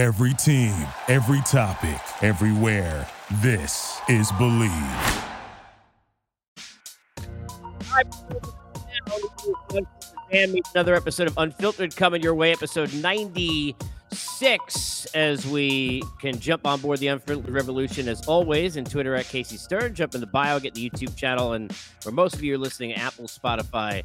Every 0.00 0.32
team, 0.32 0.72
every 1.08 1.42
topic, 1.42 2.00
everywhere. 2.22 3.06
This 3.42 4.00
is 4.08 4.32
Bleav. 4.32 5.26
Another 10.74 10.94
episode 10.94 11.26
of 11.26 11.34
Unfiltered 11.36 11.94
coming 11.96 12.22
your 12.22 12.34
way, 12.34 12.50
episode 12.50 12.88
96. 14.40 15.06
As 15.14 15.46
we 15.46 16.02
can 16.18 16.38
jump 16.38 16.66
on 16.66 16.80
board 16.80 16.98
the 16.98 17.08
Unfiltered 17.08 17.52
Revolution 17.52 18.08
as 18.08 18.26
always, 18.26 18.76
and 18.76 18.90
Twitter 18.90 19.14
at 19.14 19.26
Casey 19.26 19.58
Stern. 19.58 19.94
Jump 19.94 20.14
in 20.14 20.20
the 20.22 20.26
bio, 20.26 20.58
get 20.58 20.72
the 20.72 20.88
YouTube 20.88 21.14
channel, 21.14 21.52
and 21.52 21.74
for 22.00 22.10
most 22.10 22.34
of 22.36 22.42
you 22.42 22.54
are 22.54 22.58
listening, 22.58 22.94
Apple, 22.94 23.26
Spotify, 23.26 24.02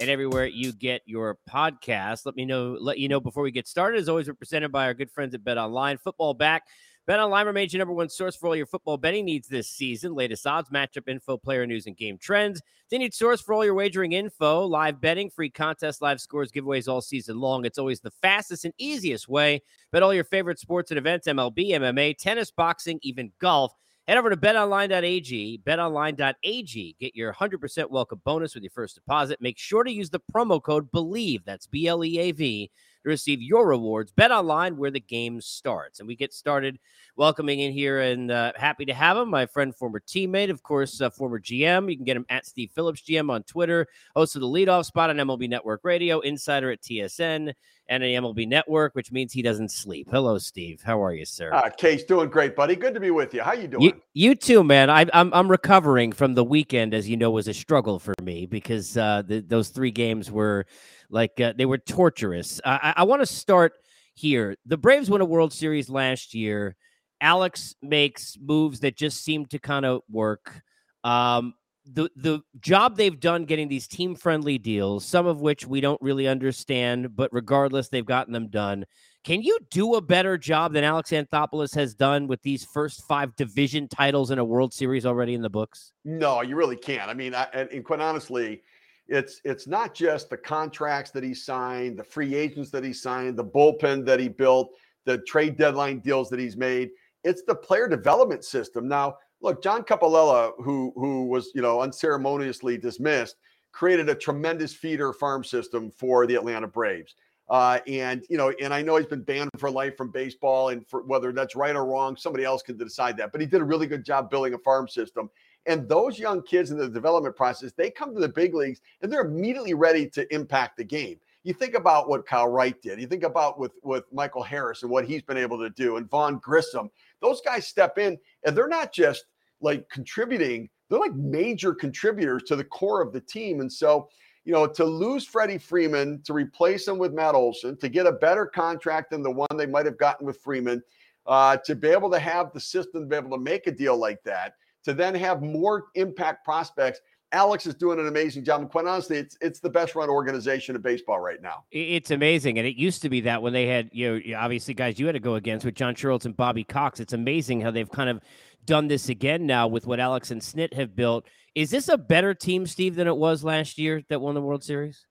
and 0.00 0.10
everywhere 0.10 0.46
you 0.46 0.72
get 0.72 1.02
your 1.06 1.38
podcast. 1.48 2.26
Let 2.26 2.34
me 2.34 2.44
know, 2.44 2.76
let 2.80 2.98
you 2.98 3.08
know 3.08 3.20
before 3.20 3.44
we 3.44 3.52
get 3.52 3.68
started. 3.68 4.00
As 4.00 4.08
always, 4.08 4.26
we're 4.26 4.34
presented 4.34 4.72
by 4.72 4.86
our 4.86 4.94
good 4.94 5.10
friends 5.10 5.34
at 5.34 5.44
Bet 5.44 5.56
Online. 5.56 5.98
Football 5.98 6.34
back. 6.34 6.64
Bet 7.06 7.20
Online 7.20 7.46
remains 7.46 7.72
your 7.72 7.78
number 7.78 7.94
one 7.94 8.08
source 8.08 8.34
for 8.34 8.48
all 8.48 8.56
your 8.56 8.66
football 8.66 8.96
betting 8.96 9.24
needs 9.24 9.46
this 9.46 9.70
season. 9.70 10.12
Latest 10.12 10.44
odds, 10.44 10.70
matchup 10.70 11.08
info, 11.08 11.36
player 11.36 11.64
news, 11.64 11.86
and 11.86 11.96
game 11.96 12.18
trends. 12.18 12.60
They 12.90 12.98
need 12.98 13.14
source 13.14 13.40
for 13.40 13.54
all 13.54 13.64
your 13.64 13.74
wagering 13.74 14.10
info, 14.10 14.64
live 14.64 15.00
betting, 15.00 15.30
free 15.30 15.48
contests, 15.50 16.02
live 16.02 16.20
scores, 16.20 16.50
giveaways 16.50 16.88
all 16.88 17.00
season 17.00 17.38
long. 17.38 17.64
It's 17.64 17.78
always 17.78 18.00
the 18.00 18.10
fastest 18.10 18.64
and 18.64 18.74
easiest 18.76 19.28
way. 19.28 19.62
Bet 19.92 20.02
all 20.02 20.12
your 20.12 20.24
favorite 20.24 20.58
sports 20.58 20.90
and 20.90 20.98
events: 20.98 21.28
MLB, 21.28 21.70
MMA, 21.70 22.18
tennis, 22.18 22.50
boxing, 22.50 22.98
even 23.02 23.30
golf. 23.40 23.72
Head 24.08 24.18
over 24.18 24.30
to 24.30 24.36
betonline.ag, 24.36 25.62
betonline.ag. 25.64 26.96
Get 27.00 27.16
your 27.16 27.32
100% 27.32 27.90
welcome 27.90 28.20
bonus 28.24 28.54
with 28.54 28.62
your 28.62 28.70
first 28.70 28.94
deposit. 28.94 29.40
Make 29.40 29.58
sure 29.58 29.82
to 29.82 29.92
use 29.92 30.10
the 30.10 30.20
promo 30.32 30.62
code 30.62 30.90
BLEAV, 30.92 31.44
that's 31.44 31.66
B 31.66 31.86
L 31.86 32.04
E 32.04 32.18
A 32.18 32.32
V, 32.32 32.70
to 33.06 33.10
receive 33.10 33.40
your 33.40 33.68
rewards. 33.68 34.10
Bet 34.10 34.32
online 34.32 34.76
where 34.76 34.90
the 34.90 35.00
game 35.00 35.40
starts. 35.40 36.00
And 36.00 36.08
we 36.08 36.16
get 36.16 36.34
started 36.34 36.78
welcoming 37.16 37.60
in 37.60 37.72
here 37.72 38.00
and 38.00 38.30
uh, 38.30 38.52
happy 38.56 38.84
to 38.84 38.94
have 38.94 39.16
him, 39.16 39.30
my 39.30 39.46
friend, 39.46 39.74
former 39.74 40.00
teammate, 40.00 40.50
of 40.50 40.62
course, 40.62 41.00
uh, 41.00 41.08
former 41.08 41.40
GM. 41.40 41.88
You 41.88 41.96
can 41.96 42.04
get 42.04 42.16
him 42.16 42.26
at 42.28 42.46
Steve 42.46 42.72
Phillips 42.74 43.02
GM 43.02 43.30
on 43.30 43.44
Twitter, 43.44 43.86
host 44.16 44.34
of 44.34 44.42
the 44.42 44.48
leadoff 44.48 44.86
spot 44.86 45.10
on 45.10 45.16
MLB 45.16 45.48
Network 45.48 45.84
Radio, 45.84 46.20
insider 46.20 46.72
at 46.72 46.82
TSN 46.82 47.54
and 47.88 48.02
an 48.02 48.22
MLB 48.22 48.48
Network, 48.48 48.94
which 48.94 49.12
means 49.12 49.32
he 49.32 49.42
doesn't 49.42 49.70
sleep. 49.70 50.08
Hello, 50.10 50.38
Steve. 50.38 50.82
How 50.84 51.02
are 51.02 51.14
you, 51.14 51.24
sir? 51.24 51.52
Uh, 51.52 51.70
Case, 51.70 52.04
doing 52.04 52.28
great, 52.28 52.56
buddy. 52.56 52.76
Good 52.76 52.94
to 52.94 53.00
be 53.00 53.10
with 53.10 53.32
you. 53.34 53.42
How 53.42 53.52
you 53.52 53.68
doing? 53.68 53.82
You, 53.82 53.92
you 54.14 54.34
too, 54.34 54.64
man. 54.64 54.90
I, 54.90 55.02
am 55.02 55.10
I'm, 55.12 55.34
I'm 55.34 55.50
recovering 55.50 56.12
from 56.12 56.34
the 56.34 56.44
weekend, 56.44 56.94
as 56.94 57.08
you 57.08 57.16
know, 57.16 57.30
was 57.30 57.48
a 57.48 57.54
struggle 57.54 57.98
for 57.98 58.14
me 58.22 58.46
because 58.46 58.96
uh, 58.96 59.22
the, 59.26 59.40
those 59.40 59.68
three 59.68 59.90
games 59.90 60.30
were 60.30 60.66
like 61.10 61.40
uh, 61.40 61.52
they 61.56 61.66
were 61.66 61.78
torturous. 61.78 62.60
I, 62.64 62.94
I 62.96 63.02
want 63.04 63.22
to 63.22 63.26
start 63.26 63.74
here. 64.14 64.56
The 64.66 64.76
Braves 64.76 65.08
won 65.08 65.20
a 65.20 65.24
World 65.24 65.52
Series 65.52 65.88
last 65.88 66.34
year. 66.34 66.76
Alex 67.20 67.74
makes 67.80 68.36
moves 68.40 68.80
that 68.80 68.96
just 68.96 69.24
seem 69.24 69.46
to 69.46 69.58
kind 69.58 69.86
of 69.86 70.02
work. 70.10 70.62
Um, 71.04 71.54
the 71.92 72.10
the 72.16 72.40
job 72.60 72.96
they've 72.96 73.18
done 73.18 73.44
getting 73.44 73.68
these 73.68 73.86
team 73.86 74.14
friendly 74.14 74.58
deals, 74.58 75.04
some 75.04 75.26
of 75.26 75.40
which 75.40 75.66
we 75.66 75.80
don't 75.80 76.00
really 76.02 76.26
understand, 76.26 77.14
but 77.14 77.32
regardless, 77.32 77.88
they've 77.88 78.04
gotten 78.04 78.32
them 78.32 78.48
done. 78.48 78.84
Can 79.24 79.42
you 79.42 79.58
do 79.70 79.94
a 79.94 80.00
better 80.00 80.38
job 80.38 80.72
than 80.72 80.84
Alex 80.84 81.10
Anthopoulos 81.10 81.74
has 81.74 81.94
done 81.94 82.28
with 82.28 82.42
these 82.42 82.64
first 82.64 83.06
five 83.08 83.34
division 83.34 83.88
titles 83.88 84.30
in 84.30 84.38
a 84.38 84.44
World 84.44 84.72
Series 84.72 85.04
already 85.04 85.34
in 85.34 85.42
the 85.42 85.50
books? 85.50 85.92
No, 86.04 86.42
you 86.42 86.54
really 86.54 86.76
can't. 86.76 87.10
I 87.10 87.14
mean, 87.14 87.34
I, 87.34 87.44
and, 87.52 87.84
quite 87.84 88.00
honestly, 88.00 88.62
it's 89.08 89.40
it's 89.44 89.66
not 89.66 89.94
just 89.94 90.30
the 90.30 90.36
contracts 90.36 91.10
that 91.12 91.24
he 91.24 91.34
signed, 91.34 91.98
the 91.98 92.04
free 92.04 92.34
agents 92.34 92.70
that 92.70 92.84
he 92.84 92.92
signed, 92.92 93.36
the 93.36 93.44
bullpen 93.44 94.04
that 94.06 94.20
he 94.20 94.28
built, 94.28 94.72
the 95.04 95.18
trade 95.18 95.56
deadline 95.56 96.00
deals 96.00 96.28
that 96.30 96.38
he's 96.38 96.56
made. 96.56 96.90
It's 97.24 97.42
the 97.42 97.54
player 97.54 97.88
development 97.88 98.44
system. 98.44 98.86
Now, 98.86 99.16
look, 99.46 99.62
John 99.62 99.82
Coppolella, 99.84 100.52
who 100.58 100.92
who 100.96 101.26
was 101.26 101.52
you 101.54 101.62
know 101.62 101.80
unceremoniously 101.80 102.76
dismissed, 102.76 103.36
created 103.72 104.08
a 104.08 104.14
tremendous 104.14 104.74
feeder 104.74 105.12
farm 105.12 105.44
system 105.44 105.90
for 105.90 106.26
the 106.26 106.34
Atlanta 106.34 106.66
Braves. 106.66 107.14
Uh, 107.48 107.78
and 107.86 108.26
you 108.28 108.36
know, 108.36 108.52
and 108.60 108.74
I 108.74 108.82
know 108.82 108.96
he's 108.96 109.06
been 109.06 109.22
banned 109.22 109.50
for 109.56 109.70
life 109.70 109.96
from 109.96 110.10
baseball, 110.10 110.70
and 110.70 110.86
for 110.88 111.02
whether 111.04 111.32
that's 111.32 111.54
right 111.54 111.76
or 111.76 111.86
wrong, 111.86 112.16
somebody 112.16 112.44
else 112.44 112.62
can 112.62 112.76
decide 112.76 113.16
that. 113.18 113.30
But 113.30 113.40
he 113.40 113.46
did 113.46 113.60
a 113.60 113.64
really 113.64 113.86
good 113.86 114.04
job 114.04 114.28
building 114.28 114.54
a 114.54 114.58
farm 114.58 114.88
system. 114.88 115.30
And 115.68 115.88
those 115.88 116.18
young 116.18 116.42
kids 116.42 116.70
in 116.70 116.78
the 116.78 116.88
development 116.88 117.34
process, 117.34 117.72
they 117.72 117.90
come 117.90 118.14
to 118.14 118.20
the 118.20 118.28
big 118.28 118.54
leagues 118.54 118.80
and 119.02 119.12
they're 119.12 119.24
immediately 119.26 119.74
ready 119.74 120.08
to 120.10 120.32
impact 120.32 120.76
the 120.76 120.84
game. 120.84 121.18
You 121.42 121.54
think 121.54 121.74
about 121.74 122.08
what 122.08 122.24
Kyle 122.24 122.46
Wright 122.46 122.80
did. 122.80 123.00
You 123.00 123.06
think 123.08 123.24
about 123.24 123.58
with 123.58 123.72
with 123.82 124.04
Michael 124.12 124.42
Harris 124.42 124.82
and 124.82 124.90
what 124.90 125.06
he's 125.06 125.22
been 125.22 125.36
able 125.36 125.58
to 125.58 125.70
do, 125.70 125.96
and 125.96 126.10
Vaughn 126.10 126.38
Grissom. 126.38 126.90
Those 127.20 127.40
guys 127.40 127.66
step 127.66 127.98
in, 127.98 128.18
and 128.44 128.56
they're 128.56 128.68
not 128.68 128.92
just 128.92 129.26
like 129.60 129.88
contributing; 129.88 130.68
they're 130.88 130.98
like 130.98 131.14
major 131.14 131.74
contributors 131.74 132.42
to 132.44 132.56
the 132.56 132.64
core 132.64 133.00
of 133.00 133.12
the 133.12 133.20
team. 133.20 133.60
And 133.60 133.72
so, 133.72 134.08
you 134.44 134.52
know, 134.52 134.66
to 134.66 134.84
lose 134.84 135.26
Freddie 135.26 135.58
Freeman, 135.58 136.22
to 136.24 136.32
replace 136.32 136.86
him 136.86 136.98
with 136.98 137.12
Matt 137.12 137.34
Olson, 137.34 137.76
to 137.78 137.88
get 137.88 138.06
a 138.06 138.12
better 138.12 138.46
contract 138.46 139.10
than 139.10 139.22
the 139.22 139.30
one 139.30 139.48
they 139.56 139.66
might 139.66 139.86
have 139.86 139.98
gotten 139.98 140.26
with 140.26 140.40
Freeman, 140.40 140.82
uh, 141.26 141.56
to 141.64 141.74
be 141.74 141.88
able 141.88 142.10
to 142.10 142.18
have 142.18 142.52
the 142.52 142.60
system 142.60 143.02
to 143.02 143.06
be 143.06 143.16
able 143.16 143.36
to 143.36 143.42
make 143.42 143.66
a 143.66 143.72
deal 143.72 143.96
like 143.96 144.22
that 144.24 144.54
to 144.86 144.94
then 144.94 145.16
have 145.16 145.42
more 145.42 145.86
impact 145.96 146.44
prospects. 146.44 147.00
Alex 147.36 147.66
is 147.66 147.74
doing 147.74 148.00
an 148.00 148.06
amazing 148.06 148.44
job. 148.44 148.62
And 148.62 148.70
quite 148.70 148.86
honestly, 148.86 149.18
it's 149.18 149.36
it's 149.40 149.60
the 149.60 149.68
best 149.68 149.94
run 149.94 150.08
organization 150.08 150.74
in 150.74 150.82
baseball 150.82 151.20
right 151.20 151.40
now. 151.42 151.64
It's 151.70 152.10
amazing. 152.10 152.58
And 152.58 152.66
it 152.66 152.76
used 152.76 153.02
to 153.02 153.10
be 153.10 153.20
that 153.22 153.42
when 153.42 153.52
they 153.52 153.66
had, 153.66 153.90
you 153.92 154.20
know, 154.20 154.38
obviously 154.38 154.74
guys 154.74 154.98
you 154.98 155.06
had 155.06 155.12
to 155.12 155.20
go 155.20 155.34
against 155.34 155.64
with 155.64 155.74
John 155.74 155.94
Schuerholz 155.94 156.24
and 156.24 156.36
Bobby 156.36 156.64
Cox. 156.64 156.98
It's 156.98 157.12
amazing 157.12 157.60
how 157.60 157.70
they've 157.70 157.90
kind 157.90 158.08
of 158.08 158.20
done 158.64 158.88
this 158.88 159.08
again 159.08 159.46
now 159.46 159.68
with 159.68 159.86
what 159.86 160.00
Alex 160.00 160.30
and 160.30 160.40
Snit 160.40 160.74
have 160.74 160.96
built. 160.96 161.26
Is 161.54 161.70
this 161.70 161.88
a 161.88 161.98
better 161.98 162.34
team, 162.34 162.66
Steve, 162.66 162.96
than 162.96 163.06
it 163.06 163.16
was 163.16 163.44
last 163.44 163.78
year 163.78 164.02
that 164.08 164.20
won 164.20 164.34
the 164.34 164.42
World 164.42 164.64
Series? 164.64 165.06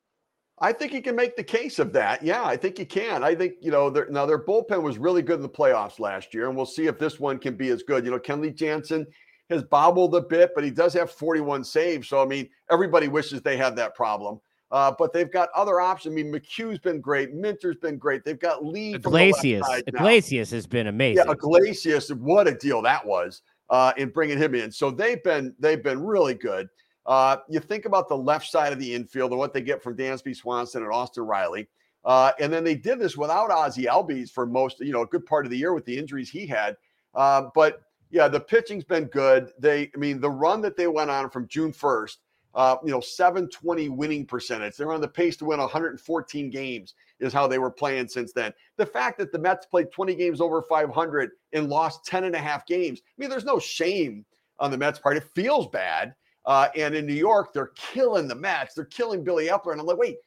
I 0.59 0.71
think 0.71 0.93
you 0.93 1.01
can 1.01 1.15
make 1.15 1.35
the 1.35 1.43
case 1.43 1.79
of 1.79 1.91
that. 1.93 2.23
Yeah, 2.23 2.43
I 2.43 2.55
think 2.55 2.79
you 2.79 2.85
can. 2.85 3.23
I 3.23 3.35
think, 3.35 3.55
you 3.59 3.71
know, 3.71 3.89
now 4.09 4.25
their 4.25 4.39
bullpen 4.39 4.81
was 4.81 4.97
really 4.97 5.21
good 5.21 5.35
in 5.35 5.41
the 5.41 5.49
playoffs 5.49 5.99
last 5.99 6.33
year, 6.33 6.47
and 6.47 6.55
we'll 6.55 6.65
see 6.65 6.87
if 6.87 6.97
this 6.97 7.19
one 7.19 7.39
can 7.39 7.55
be 7.55 7.69
as 7.69 7.83
good. 7.83 8.05
You 8.05 8.11
know, 8.11 8.19
Kenley 8.19 8.55
Jansen 8.55 9.05
has 9.49 9.63
bobbled 9.63 10.15
a 10.15 10.21
bit, 10.21 10.51
but 10.55 10.63
he 10.63 10.71
does 10.71 10.93
have 10.93 11.11
41 11.11 11.63
saves. 11.63 12.07
So, 12.07 12.21
I 12.21 12.25
mean, 12.25 12.49
everybody 12.71 13.07
wishes 13.07 13.41
they 13.41 13.57
had 13.57 13.75
that 13.75 13.95
problem. 13.95 14.39
Uh, 14.71 14.91
but 14.97 15.13
they've 15.13 15.31
got 15.31 15.49
other 15.55 15.79
options. 15.79 16.13
I 16.13 16.15
mean, 16.15 16.33
McHugh's 16.33 16.79
been 16.79 16.99
great. 16.99 17.33
Minter's 17.33 17.77
been 17.77 17.97
great. 17.97 18.23
They've 18.25 18.39
got 18.39 18.65
Lee. 18.65 18.95
Iglesias. 18.95 19.65
Iglesias 19.87 20.49
has 20.51 20.65
been 20.65 20.87
amazing. 20.87 21.23
Yeah, 21.25 21.31
Iglesias. 21.31 22.11
What 22.11 22.47
a 22.47 22.53
deal 22.53 22.81
that 22.81 23.05
was 23.05 23.43
uh, 23.69 23.93
in 23.97 24.09
bringing 24.09 24.37
him 24.37 24.55
in. 24.55 24.71
So 24.71 24.89
they've 24.91 25.23
been 25.23 25.53
they've 25.59 25.83
been 25.83 26.01
really 26.03 26.33
good. 26.33 26.67
Uh, 27.05 27.37
you 27.47 27.59
think 27.59 27.85
about 27.85 28.09
the 28.09 28.17
left 28.17 28.49
side 28.49 28.73
of 28.73 28.79
the 28.79 28.93
infield 28.93 29.31
and 29.31 29.39
what 29.39 29.53
they 29.53 29.61
get 29.61 29.83
from 29.83 29.95
Dansby 29.95 30.35
Swanson 30.35 30.81
and 30.81 30.91
Austin 30.91 31.23
Riley. 31.23 31.67
Uh, 32.03 32.31
and 32.39 32.51
then 32.51 32.63
they 32.63 32.75
did 32.75 32.99
this 32.99 33.15
without 33.17 33.51
Ozzie 33.51 33.85
Albies 33.85 34.31
for 34.31 34.45
most, 34.45 34.79
you 34.79 34.91
know, 34.91 35.01
a 35.01 35.07
good 35.07 35.25
part 35.25 35.45
of 35.45 35.51
the 35.51 35.57
year 35.57 35.73
with 35.73 35.85
the 35.85 35.97
injuries 35.97 36.29
he 36.29 36.45
had. 36.45 36.75
Uh, 37.13 37.49
but 37.53 37.81
yeah, 38.15 38.29
the 38.29 38.39
pitching's 38.39 38.85
been 38.85 39.05
good. 39.05 39.51
They, 39.59 39.91
I 39.93 39.97
mean, 39.97 40.21
the 40.21 40.29
run 40.29 40.61
that 40.61 40.77
they 40.77 40.87
went 40.87 41.09
on 41.11 41.29
from 41.29 41.49
June 41.49 41.73
1st, 41.73 42.15
uh, 42.53 42.77
you 42.81 42.89
know, 42.89 43.01
720 43.01 43.89
winning 43.89 44.25
percentage. 44.25 44.77
They're 44.77 44.93
on 44.93 45.01
the 45.01 45.07
pace 45.09 45.35
to 45.37 45.45
win 45.45 45.59
114 45.59 46.49
games, 46.49 46.93
is 47.19 47.33
how 47.33 47.45
they 47.45 47.57
were 47.57 47.69
playing 47.69 48.07
since 48.07 48.31
then. 48.31 48.53
The 48.77 48.85
fact 48.85 49.17
that 49.17 49.33
the 49.33 49.37
Mets 49.37 49.65
played 49.65 49.91
20 49.91 50.15
games 50.15 50.39
over 50.39 50.61
500 50.61 51.31
and 51.51 51.67
lost 51.67 52.05
10 52.05 52.23
and 52.23 52.35
a 52.35 52.39
half 52.39 52.65
games, 52.65 53.01
I 53.05 53.11
mean, 53.17 53.29
there's 53.29 53.43
no 53.43 53.59
shame 53.59 54.25
on 54.59 54.71
the 54.71 54.77
Mets 54.77 54.97
part. 54.97 55.17
It 55.17 55.29
feels 55.35 55.67
bad. 55.67 56.15
Uh, 56.45 56.69
and 56.73 56.95
in 56.95 57.05
New 57.05 57.13
York, 57.13 57.51
they're 57.51 57.73
killing 57.75 58.29
the 58.29 58.35
Mets. 58.35 58.75
They're 58.75 58.85
killing 58.85 59.25
Billy 59.25 59.47
Eppler. 59.47 59.73
And 59.73 59.81
I'm 59.81 59.87
like, 59.87 59.97
wait, 59.97 60.19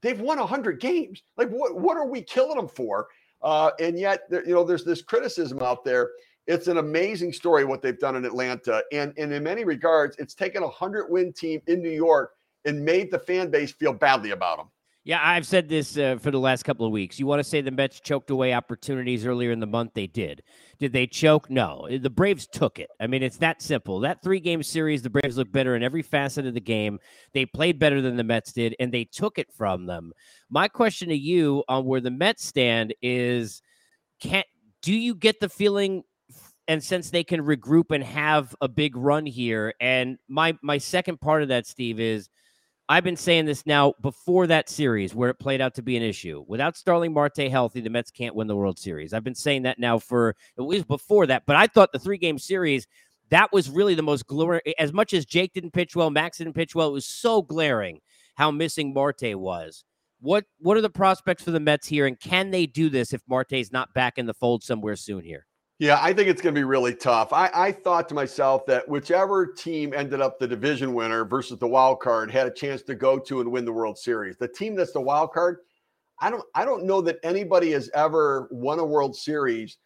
they've 0.00 0.18
won 0.18 0.38
100 0.38 0.80
games. 0.80 1.22
Like, 1.36 1.50
what, 1.50 1.78
what 1.78 1.98
are 1.98 2.06
we 2.06 2.22
killing 2.22 2.56
them 2.56 2.68
for? 2.68 3.08
Uh, 3.42 3.72
and 3.78 3.98
yet, 3.98 4.22
you 4.30 4.54
know, 4.54 4.64
there's 4.64 4.84
this 4.84 5.02
criticism 5.02 5.60
out 5.60 5.84
there 5.84 6.08
it's 6.46 6.68
an 6.68 6.78
amazing 6.78 7.32
story 7.32 7.64
what 7.64 7.82
they've 7.82 7.98
done 7.98 8.16
in 8.16 8.24
Atlanta. 8.24 8.82
And, 8.92 9.12
and 9.16 9.32
in 9.32 9.42
many 9.42 9.64
regards, 9.64 10.16
it's 10.18 10.34
taken 10.34 10.62
a 10.62 10.66
100 10.66 11.10
win 11.10 11.32
team 11.32 11.60
in 11.66 11.82
New 11.82 11.90
York 11.90 12.32
and 12.64 12.84
made 12.84 13.10
the 13.10 13.18
fan 13.18 13.50
base 13.50 13.72
feel 13.72 13.92
badly 13.92 14.30
about 14.30 14.58
them. 14.58 14.68
Yeah, 15.06 15.20
I've 15.22 15.46
said 15.46 15.68
this 15.68 15.96
uh, 15.96 16.16
for 16.20 16.32
the 16.32 16.40
last 16.40 16.64
couple 16.64 16.84
of 16.84 16.90
weeks. 16.90 17.20
You 17.20 17.26
want 17.26 17.38
to 17.38 17.44
say 17.44 17.60
the 17.60 17.70
Mets 17.70 18.00
choked 18.00 18.28
away 18.30 18.52
opportunities 18.52 19.24
earlier 19.24 19.52
in 19.52 19.60
the 19.60 19.66
month? 19.66 19.92
They 19.94 20.08
did. 20.08 20.42
Did 20.80 20.92
they 20.92 21.06
choke? 21.06 21.48
No. 21.48 21.86
The 21.88 22.10
Braves 22.10 22.48
took 22.48 22.80
it. 22.80 22.90
I 22.98 23.06
mean, 23.06 23.22
it's 23.22 23.36
that 23.36 23.62
simple. 23.62 24.00
That 24.00 24.20
three 24.20 24.40
game 24.40 24.64
series, 24.64 25.02
the 25.02 25.10
Braves 25.10 25.36
looked 25.36 25.52
better 25.52 25.76
in 25.76 25.84
every 25.84 26.02
facet 26.02 26.44
of 26.44 26.54
the 26.54 26.60
game. 26.60 26.98
They 27.34 27.46
played 27.46 27.78
better 27.78 28.02
than 28.02 28.16
the 28.16 28.24
Mets 28.24 28.52
did, 28.52 28.74
and 28.80 28.92
they 28.92 29.04
took 29.04 29.38
it 29.38 29.46
from 29.52 29.86
them. 29.86 30.12
My 30.50 30.66
question 30.66 31.10
to 31.10 31.16
you 31.16 31.62
on 31.68 31.84
where 31.84 32.00
the 32.00 32.10
Mets 32.10 32.44
stand 32.44 32.92
is 33.00 33.62
Can't 34.18 34.46
do 34.82 34.92
you 34.92 35.14
get 35.14 35.38
the 35.38 35.48
feeling 35.48 36.02
and 36.68 36.82
since 36.82 37.10
they 37.10 37.24
can 37.24 37.40
regroup 37.40 37.90
and 37.90 38.02
have 38.02 38.54
a 38.60 38.68
big 38.68 38.96
run 38.96 39.26
here 39.26 39.74
and 39.80 40.18
my 40.28 40.56
my 40.62 40.78
second 40.78 41.20
part 41.20 41.42
of 41.42 41.48
that 41.48 41.66
steve 41.66 42.00
is 42.00 42.28
I've 42.88 43.02
been 43.02 43.16
saying 43.16 43.46
this 43.46 43.66
now 43.66 43.94
before 44.00 44.46
that 44.46 44.68
series 44.68 45.12
where 45.12 45.28
it 45.28 45.40
played 45.40 45.60
out 45.60 45.74
to 45.74 45.82
be 45.82 45.96
an 45.96 46.04
issue. 46.04 46.44
Without 46.46 46.76
Starling 46.76 47.12
Marte 47.12 47.50
healthy, 47.50 47.80
the 47.80 47.90
Mets 47.90 48.12
can't 48.12 48.36
win 48.36 48.46
the 48.46 48.54
World 48.54 48.78
Series. 48.78 49.12
I've 49.12 49.24
been 49.24 49.34
saying 49.34 49.62
that 49.62 49.80
now 49.80 49.98
for 49.98 50.36
it 50.56 50.60
was 50.60 50.84
before 50.84 51.26
that, 51.26 51.42
but 51.46 51.56
I 51.56 51.66
thought 51.66 51.90
the 51.90 51.98
three 51.98 52.16
game 52.16 52.38
series 52.38 52.86
that 53.30 53.52
was 53.52 53.70
really 53.70 53.94
the 53.94 54.02
most 54.02 54.26
glaring. 54.26 54.60
As 54.78 54.92
much 54.92 55.12
as 55.12 55.26
Jake 55.26 55.52
didn't 55.52 55.72
pitch 55.72 55.96
well, 55.96 56.10
Max 56.10 56.38
didn't 56.38 56.52
pitch 56.52 56.74
well, 56.74 56.88
it 56.88 56.92
was 56.92 57.06
so 57.06 57.42
glaring 57.42 58.00
how 58.34 58.50
missing 58.50 58.94
Marte 58.94 59.36
was. 59.36 59.84
What 60.20 60.44
what 60.58 60.76
are 60.76 60.82
the 60.82 60.90
prospects 60.90 61.42
for 61.42 61.50
the 61.50 61.60
Mets 61.60 61.86
here, 61.86 62.06
and 62.06 62.18
can 62.18 62.50
they 62.50 62.66
do 62.66 62.88
this 62.88 63.12
if 63.12 63.20
Marte's 63.28 63.72
not 63.72 63.92
back 63.94 64.18
in 64.18 64.26
the 64.26 64.34
fold 64.34 64.62
somewhere 64.62 64.96
soon 64.96 65.24
here? 65.24 65.46
Yeah, 65.78 65.98
I 66.00 66.14
think 66.14 66.28
it's 66.28 66.40
going 66.40 66.54
to 66.54 66.58
be 66.58 66.64
really 66.64 66.94
tough. 66.94 67.34
I, 67.34 67.50
I 67.52 67.72
thought 67.72 68.08
to 68.08 68.14
myself 68.14 68.64
that 68.66 68.88
whichever 68.88 69.46
team 69.46 69.92
ended 69.92 70.22
up 70.22 70.38
the 70.38 70.48
division 70.48 70.94
winner 70.94 71.24
versus 71.26 71.58
the 71.58 71.68
wild 71.68 72.00
card 72.00 72.30
had 72.30 72.46
a 72.46 72.50
chance 72.50 72.80
to 72.82 72.94
go 72.94 73.18
to 73.18 73.40
and 73.42 73.52
win 73.52 73.66
the 73.66 73.72
World 73.72 73.98
Series. 73.98 74.38
The 74.38 74.48
team 74.48 74.74
that's 74.74 74.92
the 74.92 75.02
wild 75.02 75.32
card, 75.32 75.58
I 76.18 76.30
don't 76.30 76.42
I 76.54 76.64
don't 76.64 76.84
know 76.84 77.02
that 77.02 77.18
anybody 77.22 77.72
has 77.72 77.90
ever 77.94 78.48
won 78.50 78.78
a 78.78 78.84
World 78.86 79.14
Series 79.14 79.76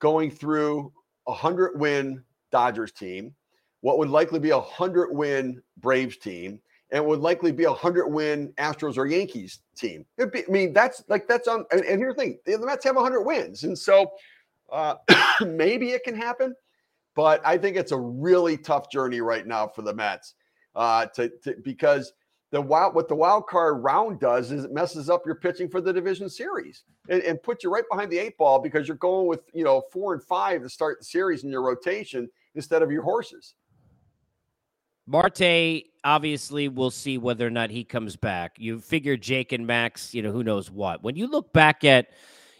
going 0.00 0.30
through 0.30 0.92
a 1.26 1.32
hundred 1.32 1.78
win 1.78 2.22
Dodgers 2.52 2.92
team, 2.92 3.34
what 3.80 3.96
would 3.96 4.10
likely 4.10 4.38
be 4.38 4.50
a 4.50 4.60
hundred 4.60 5.14
win 5.14 5.62
Braves 5.78 6.18
team, 6.18 6.60
and 6.90 7.06
would 7.06 7.20
likely 7.20 7.52
be 7.52 7.64
a 7.64 7.72
hundred 7.72 8.08
win 8.08 8.52
Astros 8.58 8.98
or 8.98 9.06
Yankees 9.06 9.60
team. 9.78 10.04
Be, 10.18 10.44
I 10.46 10.50
mean, 10.50 10.74
that's 10.74 11.02
like 11.08 11.26
that's 11.26 11.48
on. 11.48 11.64
And, 11.70 11.82
and 11.86 11.98
here's 12.00 12.16
the 12.16 12.20
thing: 12.20 12.38
the 12.44 12.58
Mets 12.58 12.84
have 12.84 12.96
hundred 12.96 13.22
wins, 13.22 13.64
and 13.64 13.78
so 13.78 14.10
uh, 14.70 14.96
maybe 15.46 15.90
it 15.90 16.04
can 16.04 16.14
happen, 16.14 16.54
but 17.14 17.40
I 17.44 17.58
think 17.58 17.76
it's 17.76 17.92
a 17.92 17.98
really 17.98 18.56
tough 18.56 18.90
journey 18.90 19.20
right 19.20 19.46
now 19.46 19.66
for 19.68 19.82
the 19.82 19.94
Mets 19.94 20.34
uh, 20.74 21.06
to, 21.06 21.30
to 21.44 21.56
because 21.62 22.12
the 22.50 22.60
wild 22.60 22.94
what 22.94 23.08
the 23.08 23.14
wild 23.14 23.46
card 23.46 23.82
round 23.82 24.20
does 24.20 24.52
is 24.52 24.64
it 24.64 24.72
messes 24.72 25.10
up 25.10 25.26
your 25.26 25.34
pitching 25.34 25.68
for 25.68 25.80
the 25.80 25.92
division 25.92 26.30
series 26.30 26.84
and, 27.08 27.22
and 27.22 27.42
puts 27.42 27.62
you 27.62 27.70
right 27.70 27.84
behind 27.90 28.10
the 28.10 28.18
eight 28.18 28.38
ball 28.38 28.58
because 28.58 28.88
you're 28.88 28.96
going 28.96 29.26
with 29.26 29.40
you 29.52 29.64
know 29.64 29.82
four 29.92 30.14
and 30.14 30.22
five 30.22 30.62
to 30.62 30.68
start 30.68 30.98
the 30.98 31.04
series 31.04 31.44
in 31.44 31.50
your 31.50 31.62
rotation 31.62 32.28
instead 32.54 32.82
of 32.82 32.90
your 32.90 33.02
horses. 33.02 33.54
Marte, 35.06 35.84
obviously, 36.04 36.68
we'll 36.68 36.90
see 36.90 37.16
whether 37.16 37.46
or 37.46 37.50
not 37.50 37.70
he 37.70 37.82
comes 37.82 38.14
back. 38.14 38.56
You 38.58 38.78
figure 38.78 39.16
Jake 39.16 39.52
and 39.52 39.66
Max, 39.66 40.12
you 40.12 40.20
know, 40.20 40.30
who 40.30 40.44
knows 40.44 40.70
what. 40.70 41.02
When 41.02 41.16
you 41.16 41.26
look 41.26 41.50
back 41.54 41.82
at 41.82 42.08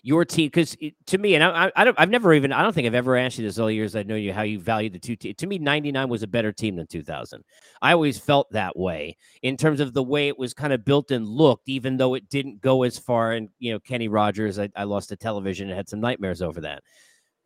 your 0.08 0.24
team 0.24 0.46
because 0.46 0.74
to 1.04 1.18
me 1.18 1.34
and 1.34 1.44
I, 1.44 1.70
I 1.76 1.84
don't 1.84 2.00
i've 2.00 2.08
never 2.08 2.32
even 2.32 2.50
i 2.50 2.62
don't 2.62 2.72
think 2.72 2.86
i've 2.86 2.94
ever 2.94 3.14
asked 3.14 3.36
you 3.36 3.44
this 3.44 3.58
all 3.58 3.66
the 3.66 3.74
years 3.74 3.94
i 3.94 4.02
know 4.02 4.14
you 4.14 4.32
how 4.32 4.40
you 4.40 4.58
value 4.58 4.88
the 4.88 4.98
two 4.98 5.16
teams 5.16 5.36
to 5.36 5.46
me 5.46 5.58
99 5.58 6.08
was 6.08 6.22
a 6.22 6.26
better 6.26 6.50
team 6.50 6.76
than 6.76 6.86
2000 6.86 7.44
i 7.82 7.92
always 7.92 8.18
felt 8.18 8.50
that 8.52 8.74
way 8.74 9.18
in 9.42 9.58
terms 9.58 9.80
of 9.80 9.92
the 9.92 10.02
way 10.02 10.28
it 10.28 10.38
was 10.38 10.54
kind 10.54 10.72
of 10.72 10.82
built 10.82 11.10
and 11.10 11.28
looked 11.28 11.68
even 11.68 11.98
though 11.98 12.14
it 12.14 12.26
didn't 12.30 12.62
go 12.62 12.84
as 12.84 12.98
far 12.98 13.32
and 13.32 13.50
you 13.58 13.70
know 13.70 13.78
kenny 13.78 14.08
rogers 14.08 14.58
i, 14.58 14.70
I 14.74 14.84
lost 14.84 15.12
a 15.12 15.16
television 15.16 15.68
and 15.68 15.76
had 15.76 15.90
some 15.90 16.00
nightmares 16.00 16.40
over 16.40 16.60
that. 16.62 16.82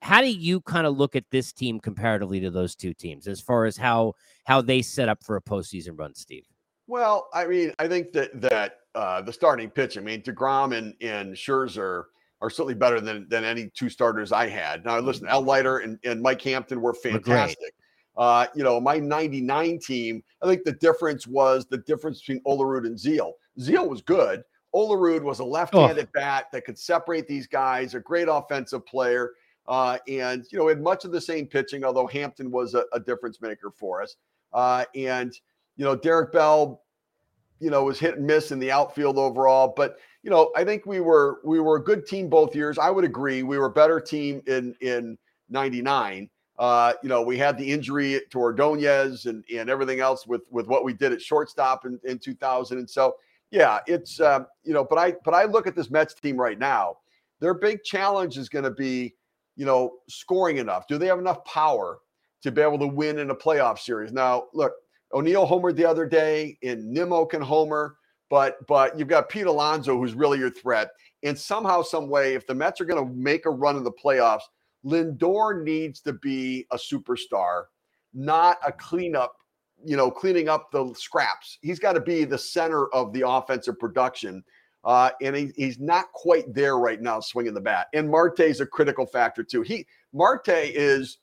How 0.00 0.20
do 0.20 0.28
you 0.28 0.60
kind 0.60 0.86
of 0.86 0.96
look 0.96 1.14
at 1.14 1.24
this 1.30 1.52
team 1.52 1.78
comparatively 1.78 2.40
to 2.40 2.50
those 2.50 2.74
two 2.74 2.92
teams 2.92 3.28
as 3.28 3.40
far 3.40 3.66
as 3.66 3.76
how 3.76 4.14
how 4.44 4.60
they 4.60 4.82
set 4.82 5.08
up 5.08 5.22
for 5.24 5.36
a 5.36 5.42
postseason 5.42 5.98
run 5.98 6.14
steve? 6.14 6.46
Well 6.86 7.28
i 7.34 7.46
mean 7.46 7.72
i 7.78 7.88
think 7.88 8.12
that 8.12 8.40
that 8.40 8.78
uh, 8.94 9.22
the 9.22 9.32
starting 9.32 9.70
pitch 9.70 9.96
i 9.96 10.00
mean 10.00 10.22
DeGrom 10.22 10.76
and, 10.76 10.94
and 11.00 11.34
Scherzer 11.34 12.04
are 12.42 12.50
certainly 12.50 12.74
better 12.74 13.00
than 13.00 13.26
than 13.28 13.44
any 13.44 13.70
two 13.74 13.88
starters 13.88 14.32
I 14.32 14.48
had. 14.48 14.84
Now, 14.84 14.98
listen, 14.98 15.26
Al 15.28 15.42
Leiter 15.42 15.78
and, 15.78 15.98
and 16.04 16.20
Mike 16.20 16.42
Hampton 16.42 16.82
were 16.82 16.92
fantastic. 16.92 17.72
Uh, 18.14 18.46
you 18.54 18.62
know, 18.62 18.78
my 18.78 18.98
99 18.98 19.78
team, 19.78 20.22
I 20.42 20.46
think 20.46 20.64
the 20.64 20.72
difference 20.72 21.26
was 21.26 21.64
the 21.66 21.78
difference 21.78 22.20
between 22.20 22.42
Olerud 22.44 22.84
and 22.84 22.96
Zeile. 22.96 23.32
Zeile 23.58 23.88
was 23.88 24.02
good. 24.02 24.42
Olerud 24.74 25.22
was 25.22 25.38
a 25.38 25.44
left-handed 25.44 26.08
oh. 26.08 26.10
bat 26.12 26.46
that 26.52 26.66
could 26.66 26.78
separate 26.78 27.26
these 27.26 27.46
guys, 27.46 27.94
a 27.94 28.00
great 28.00 28.28
offensive 28.30 28.84
player. 28.84 29.32
Uh, 29.66 29.96
and, 30.08 30.44
you 30.50 30.58
know, 30.58 30.68
had 30.68 30.82
much 30.82 31.04
of 31.04 31.12
the 31.12 31.20
same 31.20 31.46
pitching, 31.46 31.84
although 31.84 32.06
Hampton 32.06 32.50
was 32.50 32.74
a, 32.74 32.84
a 32.92 33.00
difference 33.00 33.40
maker 33.40 33.70
for 33.70 34.02
us. 34.02 34.16
Uh, 34.52 34.84
and, 34.94 35.32
you 35.76 35.84
know, 35.84 35.94
Derek 35.94 36.32
Bell, 36.32 36.82
you 37.62 37.70
know, 37.70 37.84
was 37.84 38.00
hit 38.00 38.16
and 38.16 38.26
miss 38.26 38.50
in 38.50 38.58
the 38.58 38.72
outfield 38.72 39.16
overall. 39.16 39.72
But 39.74 39.96
you 40.24 40.30
know, 40.30 40.50
I 40.56 40.64
think 40.64 40.84
we 40.84 40.98
were 40.98 41.40
we 41.44 41.60
were 41.60 41.76
a 41.76 41.82
good 41.82 42.06
team 42.06 42.28
both 42.28 42.56
years. 42.56 42.76
I 42.76 42.90
would 42.90 43.04
agree. 43.04 43.44
We 43.44 43.56
were 43.56 43.66
a 43.66 43.72
better 43.72 44.00
team 44.00 44.42
in 44.48 44.74
in 44.80 45.16
'99. 45.48 46.28
Uh, 46.58 46.94
you 47.02 47.08
know, 47.08 47.22
we 47.22 47.38
had 47.38 47.56
the 47.56 47.72
injury 47.72 48.20
to 48.30 48.38
Ordonez 48.38 49.26
and 49.26 49.44
and 49.56 49.70
everything 49.70 50.00
else 50.00 50.26
with 50.26 50.42
with 50.50 50.66
what 50.66 50.84
we 50.84 50.92
did 50.92 51.12
at 51.12 51.22
shortstop 51.22 51.86
in, 51.86 52.00
in 52.04 52.18
2000. 52.18 52.78
And 52.78 52.90
so, 52.90 53.14
yeah, 53.52 53.78
it's 53.86 54.20
um, 54.20 54.46
you 54.64 54.74
know, 54.74 54.84
but 54.84 54.98
I 54.98 55.14
but 55.24 55.32
I 55.32 55.44
look 55.44 55.68
at 55.68 55.76
this 55.76 55.90
Mets 55.90 56.14
team 56.14 56.36
right 56.36 56.58
now. 56.58 56.96
Their 57.38 57.54
big 57.54 57.84
challenge 57.84 58.38
is 58.38 58.48
going 58.48 58.64
to 58.64 58.72
be, 58.72 59.14
you 59.54 59.66
know, 59.66 59.98
scoring 60.08 60.56
enough. 60.56 60.88
Do 60.88 60.98
they 60.98 61.06
have 61.06 61.18
enough 61.20 61.44
power 61.44 61.98
to 62.42 62.50
be 62.50 62.60
able 62.60 62.78
to 62.80 62.88
win 62.88 63.20
in 63.20 63.30
a 63.30 63.34
playoff 63.34 63.78
series? 63.78 64.12
Now, 64.12 64.44
look, 64.52 64.72
O'Neill 65.12 65.46
homered 65.46 65.76
the 65.76 65.84
other 65.84 66.06
day, 66.06 66.58
and 66.62 66.90
Nimmo 66.90 67.24
can 67.24 67.42
homer. 67.42 67.96
But 68.30 68.66
but 68.66 68.98
you've 68.98 69.08
got 69.08 69.28
Pete 69.28 69.46
Alonso, 69.46 69.98
who's 69.98 70.14
really 70.14 70.38
your 70.38 70.50
threat. 70.50 70.90
And 71.22 71.38
somehow, 71.38 71.82
some 71.82 72.08
way, 72.08 72.34
if 72.34 72.46
the 72.46 72.54
Mets 72.54 72.80
are 72.80 72.84
going 72.86 73.06
to 73.06 73.14
make 73.14 73.44
a 73.46 73.50
run 73.50 73.76
in 73.76 73.84
the 73.84 73.92
playoffs, 73.92 74.42
Lindor 74.84 75.62
needs 75.62 76.00
to 76.00 76.14
be 76.14 76.66
a 76.70 76.76
superstar, 76.76 77.64
not 78.14 78.56
a 78.66 78.72
cleanup. 78.72 79.36
You 79.84 79.96
know, 79.96 80.10
cleaning 80.12 80.48
up 80.48 80.70
the 80.70 80.94
scraps. 80.94 81.58
He's 81.60 81.80
got 81.80 81.94
to 81.94 82.00
be 82.00 82.24
the 82.24 82.38
center 82.38 82.86
of 82.94 83.12
the 83.12 83.28
offensive 83.28 83.78
production. 83.80 84.44
Uh, 84.84 85.10
and 85.20 85.34
he, 85.34 85.50
he's 85.56 85.78
not 85.80 86.10
quite 86.12 86.54
there 86.54 86.78
right 86.78 87.00
now, 87.00 87.18
swinging 87.20 87.52
the 87.52 87.60
bat. 87.60 87.88
And 87.92 88.08
Marte 88.08 88.40
is 88.40 88.60
a 88.60 88.66
critical 88.66 89.06
factor 89.06 89.42
too. 89.42 89.62
He 89.62 89.86
Marte 90.12 90.48
is 90.48 91.18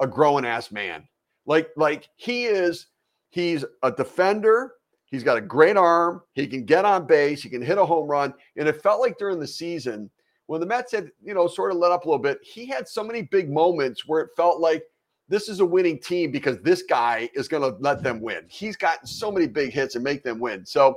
a 0.00 0.06
growing 0.06 0.46
ass 0.46 0.72
man. 0.72 1.06
Like 1.46 1.68
like 1.76 2.08
he 2.16 2.46
is. 2.46 2.86
He's 3.30 3.64
a 3.82 3.92
defender. 3.92 4.74
He's 5.06 5.24
got 5.24 5.38
a 5.38 5.42
great 5.42 5.76
arm. 5.76 6.22
He 6.34 6.46
can 6.46 6.64
get 6.64 6.84
on 6.84 7.06
base. 7.06 7.42
He 7.42 7.48
can 7.48 7.62
hit 7.62 7.78
a 7.78 7.84
home 7.84 8.08
run. 8.08 8.34
And 8.56 8.68
it 8.68 8.82
felt 8.82 9.00
like 9.00 9.18
during 9.18 9.38
the 9.38 9.46
season 9.46 10.10
when 10.48 10.60
the 10.60 10.66
Mets 10.66 10.92
had, 10.92 11.10
you 11.22 11.34
know, 11.34 11.46
sort 11.46 11.72
of 11.72 11.76
let 11.76 11.92
up 11.92 12.04
a 12.04 12.08
little 12.08 12.22
bit, 12.22 12.38
he 12.42 12.66
had 12.66 12.88
so 12.88 13.04
many 13.04 13.22
big 13.22 13.50
moments 13.50 14.06
where 14.06 14.22
it 14.22 14.30
felt 14.34 14.60
like 14.60 14.82
this 15.28 15.48
is 15.48 15.60
a 15.60 15.66
winning 15.66 15.98
team 16.00 16.32
because 16.32 16.58
this 16.62 16.82
guy 16.82 17.28
is 17.34 17.48
going 17.48 17.62
to 17.62 17.78
let 17.80 18.02
them 18.02 18.20
win. 18.20 18.46
He's 18.48 18.76
gotten 18.76 19.06
so 19.06 19.30
many 19.30 19.46
big 19.46 19.72
hits 19.72 19.94
and 19.94 20.02
make 20.02 20.24
them 20.24 20.38
win. 20.38 20.64
So 20.64 20.96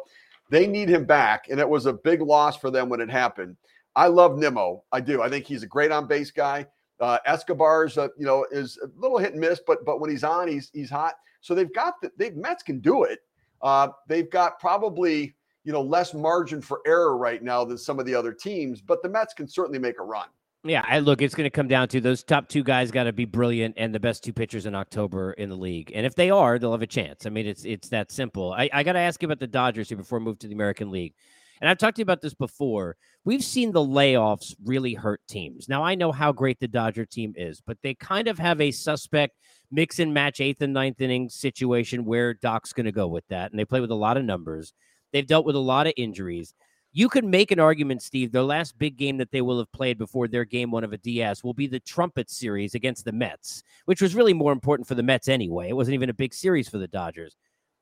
they 0.50 0.68
need 0.68 0.88
him 0.88 1.04
back. 1.04 1.50
And 1.50 1.60
it 1.60 1.68
was 1.68 1.86
a 1.86 1.92
big 1.92 2.22
loss 2.22 2.56
for 2.56 2.72
them 2.72 2.88
when 2.88 3.01
it 3.01 3.10
happened. 3.10 3.57
I 3.94 4.07
love 4.07 4.38
Nimmo. 4.38 4.84
I 4.94 5.01
do. 5.01 5.22
I 5.22 5.30
think 5.30 5.45
he's 5.45 5.63
a 5.63 5.68
great 5.68 5.92
on 5.92 6.07
base 6.07 6.31
guy. 6.31 6.66
Uh, 7.01 7.18
Escobar's, 7.25 7.98
uh, 7.98 8.09
you 8.17 8.25
know, 8.25 8.46
is 8.51 8.77
a 8.84 8.88
little 9.00 9.17
hit 9.17 9.31
and 9.31 9.41
miss, 9.41 9.60
but 9.65 9.84
but 9.86 10.00
when 10.00 10.10
he's 10.10 10.24
on, 10.24 10.48
he's 10.48 10.70
he's 10.74 10.89
hot. 10.89 11.15
So 11.41 11.55
they've 11.55 11.74
got 11.74 11.96
the 12.01 12.12
they 12.17 12.29
Mets 12.31 12.63
can 12.63 12.79
do 12.79 13.03
it. 13.03 13.20
Uh, 13.62 13.89
they've 14.08 14.29
got 14.29 14.60
probably 14.60 15.36
you 15.63 15.74
know 15.74 15.81
less 15.81 16.13
margin 16.13 16.62
for 16.62 16.81
error 16.86 17.17
right 17.17 17.43
now 17.43 17.65
than 17.65 17.77
some 17.77 18.00
of 18.00 18.05
the 18.05 18.15
other 18.15 18.34
teams, 18.34 18.81
but 18.81 19.01
the 19.03 19.10
Mets 19.10 19.34
can 19.34 19.48
certainly 19.48 19.79
make 19.79 20.00
a 20.00 20.03
run. 20.03 20.27
Yeah, 20.63 20.86
I 20.88 21.00
look, 21.00 21.24
it's 21.24 21.34
going 21.34 21.46
to 21.46 21.50
come 21.50 21.67
down 21.67 21.88
to 21.88 22.00
those 22.00 22.24
top 22.24 22.48
two 22.48 22.63
guys 22.63 22.91
got 22.91 23.05
to 23.05 23.13
be 23.13 23.25
brilliant 23.25 23.74
and 23.77 23.96
the 23.96 24.00
best 24.00 24.24
two 24.24 24.31
pitchers 24.31 24.67
in 24.67 24.75
October 24.75 25.34
in 25.34 25.50
the 25.50 25.55
league. 25.55 25.91
And 25.96 26.05
if 26.05 26.13
they 26.13 26.29
are, 26.29 26.60
they'll 26.60 26.72
have 26.72 26.84
a 26.84 26.88
chance. 26.88 27.25
I 27.25 27.29
mean, 27.29 27.48
it's 27.48 27.65
it's 27.65 27.89
that 27.89 28.12
simple. 28.12 28.53
I, 28.53 28.70
I 28.72 28.84
got 28.84 28.93
to 28.93 29.00
ask 29.00 29.22
you 29.24 29.27
about 29.27 29.39
the 29.39 29.48
Dodgers 29.48 29.89
here 29.89 29.98
before 29.98 30.20
we 30.20 30.25
move 30.25 30.38
to 30.39 30.48
the 30.48 30.53
American 30.53 30.91
League. 30.91 31.15
And 31.62 31.70
I've 31.70 31.77
talked 31.77 31.96
to 31.96 32.00
you 32.00 32.03
about 32.03 32.22
this 32.22 32.34
before. 32.34 32.98
We've 33.24 33.44
seen 33.44 33.72
the 33.72 33.80
layoffs 33.80 34.56
really 34.65 34.96
hurt 34.96 35.22
teams. 35.30 35.70
Now, 35.70 35.84
I 35.84 35.94
know 35.94 36.12
how 36.12 36.32
great 36.32 36.60
the 36.60 36.68
Dodger 36.68 37.06
team 37.06 37.34
is, 37.38 37.62
but 37.65 37.77
they 37.84 37.94
kind 37.94 38.27
of 38.27 38.39
have 38.39 38.60
a 38.60 38.72
suspect 38.72 39.38
mix 39.70 40.00
and 40.00 40.13
match 40.13 40.41
eighth 40.41 40.62
and 40.62 40.74
ninth 40.74 41.00
inning 41.00 41.30
situation 41.30 42.03
where 42.03 42.34
Doc's 42.34 42.74
going 42.74 42.88
to 42.88 42.91
go 42.91 43.08
with 43.08 43.27
that. 43.30 43.51
And 43.51 43.60
they 43.60 43.65
play 43.65 43.80
with 43.80 43.91
a 43.91 43.96
lot 43.96 44.18
of 44.18 44.25
numbers. 44.25 44.74
They've 45.13 45.25
dealt 45.25 45.46
with 45.46 45.56
a 45.56 45.60
lot 45.60 45.86
of 45.86 45.94
injuries. 45.98 46.56
You 46.94 47.08
could 47.08 47.24
make 47.24 47.51
an 47.51 47.60
argument, 47.60 48.01
Steve. 48.01 48.32
Their 48.32 48.41
last 48.41 48.77
big 48.77 48.98
game 48.98 49.18
that 49.18 49.32
they 49.32 49.41
will 49.41 49.60
have 49.60 49.72
played 49.72 49.98
before 49.98 50.27
their 50.27 50.44
game 50.44 50.72
one 50.72 50.84
of 50.84 50.91
a 50.91 50.98
DS 50.98 51.44
will 51.44 51.53
be 51.53 51.68
the 51.68 51.80
Trumpet 51.80 52.30
Series 52.30 52.75
against 52.75 53.06
the 53.06 53.13
Mets, 53.13 53.63
which 53.86 54.01
was 54.01 54.15
really 54.15 54.34
more 54.34 54.51
important 54.51 54.88
for 54.88 54.96
the 54.96 55.03
Mets 55.03 55.30
anyway. 55.30 55.70
It 55.70 55.75
wasn't 55.75 55.94
even 55.94 56.10
a 56.10 56.13
big 56.13 56.34
series 56.34 56.68
for 56.68 56.80
the 56.80 56.88
Dodgers. 56.88 57.38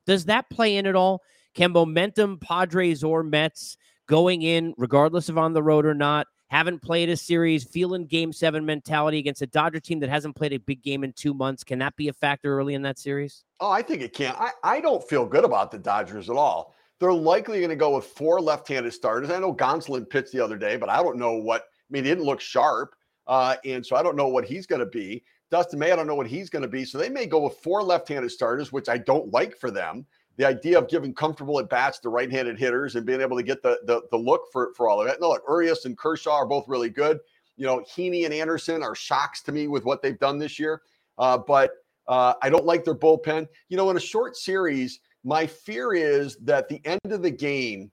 Does 0.05 0.25
that 0.25 0.49
play 0.49 0.77
in 0.77 0.85
at 0.85 0.95
all? 0.95 1.21
Can 1.53 1.71
momentum, 1.71 2.37
Padres 2.39 3.03
or 3.03 3.23
Mets, 3.23 3.77
going 4.07 4.41
in, 4.41 4.73
regardless 4.77 5.29
of 5.29 5.37
on 5.37 5.53
the 5.53 5.63
road 5.63 5.85
or 5.85 5.93
not, 5.93 6.27
haven't 6.47 6.81
played 6.81 7.09
a 7.09 7.15
series, 7.15 7.63
feeling 7.63 8.07
game 8.07 8.33
seven 8.33 8.65
mentality 8.65 9.19
against 9.19 9.41
a 9.43 9.47
Dodger 9.47 9.79
team 9.79 9.99
that 9.99 10.09
hasn't 10.09 10.35
played 10.35 10.51
a 10.51 10.57
big 10.57 10.81
game 10.81 11.03
in 11.03 11.13
two 11.13 11.33
months. 11.33 11.63
Can 11.63 11.79
that 11.79 11.95
be 11.95 12.07
a 12.07 12.13
factor 12.13 12.57
early 12.57 12.73
in 12.73 12.81
that 12.81 12.97
series? 12.97 13.43
Oh, 13.59 13.69
I 13.69 13.83
think 13.83 14.01
it 14.01 14.13
can. 14.13 14.33
I, 14.37 14.51
I 14.63 14.81
don't 14.81 15.07
feel 15.07 15.27
good 15.27 15.45
about 15.45 15.69
the 15.69 15.77
Dodgers 15.77 16.29
at 16.29 16.35
all. 16.35 16.73
They're 16.99 17.13
likely 17.13 17.59
going 17.59 17.69
to 17.69 17.75
go 17.75 17.95
with 17.95 18.05
four 18.05 18.41
left 18.41 18.67
handed 18.67 18.93
starters. 18.93 19.29
I 19.29 19.39
know 19.39 19.53
Gonsolin 19.53 20.09
pitched 20.09 20.31
the 20.31 20.43
other 20.43 20.57
day, 20.57 20.75
but 20.75 20.89
I 20.89 21.03
don't 21.03 21.17
know 21.17 21.33
what, 21.33 21.61
I 21.61 21.91
mean, 21.91 22.03
he 22.03 22.09
didn't 22.09 22.25
look 22.25 22.41
sharp. 22.41 22.95
Uh, 23.27 23.55
and 23.63 23.85
so 23.85 23.95
I 23.95 24.01
don't 24.01 24.15
know 24.15 24.27
what 24.27 24.43
he's 24.43 24.65
going 24.65 24.79
to 24.79 24.87
be. 24.87 25.23
Dustin 25.51 25.79
May, 25.79 25.91
I 25.91 25.95
don't 25.95 26.07
know 26.07 26.15
what 26.15 26.27
he's 26.27 26.49
going 26.49 26.63
to 26.63 26.67
be. 26.67 26.83
So 26.83 26.97
they 26.97 27.09
may 27.09 27.27
go 27.27 27.41
with 27.41 27.57
four 27.57 27.83
left 27.83 28.07
handed 28.07 28.31
starters, 28.31 28.71
which 28.71 28.89
I 28.89 28.97
don't 28.97 29.31
like 29.31 29.55
for 29.55 29.69
them. 29.69 30.05
The 30.39 30.47
idea 30.47 30.79
of 30.79 30.87
giving 30.87 31.13
comfortable 31.13 31.59
at 31.59 31.69
bats 31.69 31.99
to 31.99 32.07
right-handed 32.07 32.57
hitters 32.57 32.95
and 32.95 33.05
being 33.05 33.19
able 33.19 33.35
to 33.35 33.43
get 33.43 33.61
the 33.61 33.77
the, 33.83 34.01
the 34.09 34.17
look 34.17 34.43
for 34.53 34.73
for 34.73 34.87
all 34.87 35.01
of 35.01 35.05
that. 35.05 35.19
No, 35.19 35.29
look, 35.29 35.43
Urias 35.47 35.83
and 35.83 35.97
Kershaw 35.97 36.31
are 36.31 36.45
both 36.45 36.63
really 36.69 36.89
good. 36.89 37.19
You 37.57 37.65
know, 37.65 37.81
Heaney 37.81 38.23
and 38.23 38.33
Anderson 38.33 38.81
are 38.81 38.95
shocks 38.95 39.43
to 39.43 39.51
me 39.51 39.67
with 39.67 39.83
what 39.83 40.01
they've 40.01 40.17
done 40.17 40.39
this 40.39 40.57
year. 40.57 40.81
Uh, 41.17 41.37
but 41.37 41.71
uh, 42.07 42.35
I 42.41 42.49
don't 42.49 42.63
like 42.63 42.85
their 42.85 42.95
bullpen. 42.95 43.49
You 43.67 43.75
know, 43.75 43.89
in 43.89 43.97
a 43.97 43.99
short 43.99 44.37
series, 44.37 45.01
my 45.25 45.45
fear 45.45 45.93
is 45.93 46.37
that 46.37 46.69
the 46.69 46.81
end 46.85 47.01
of 47.11 47.21
the 47.21 47.31
game, 47.31 47.91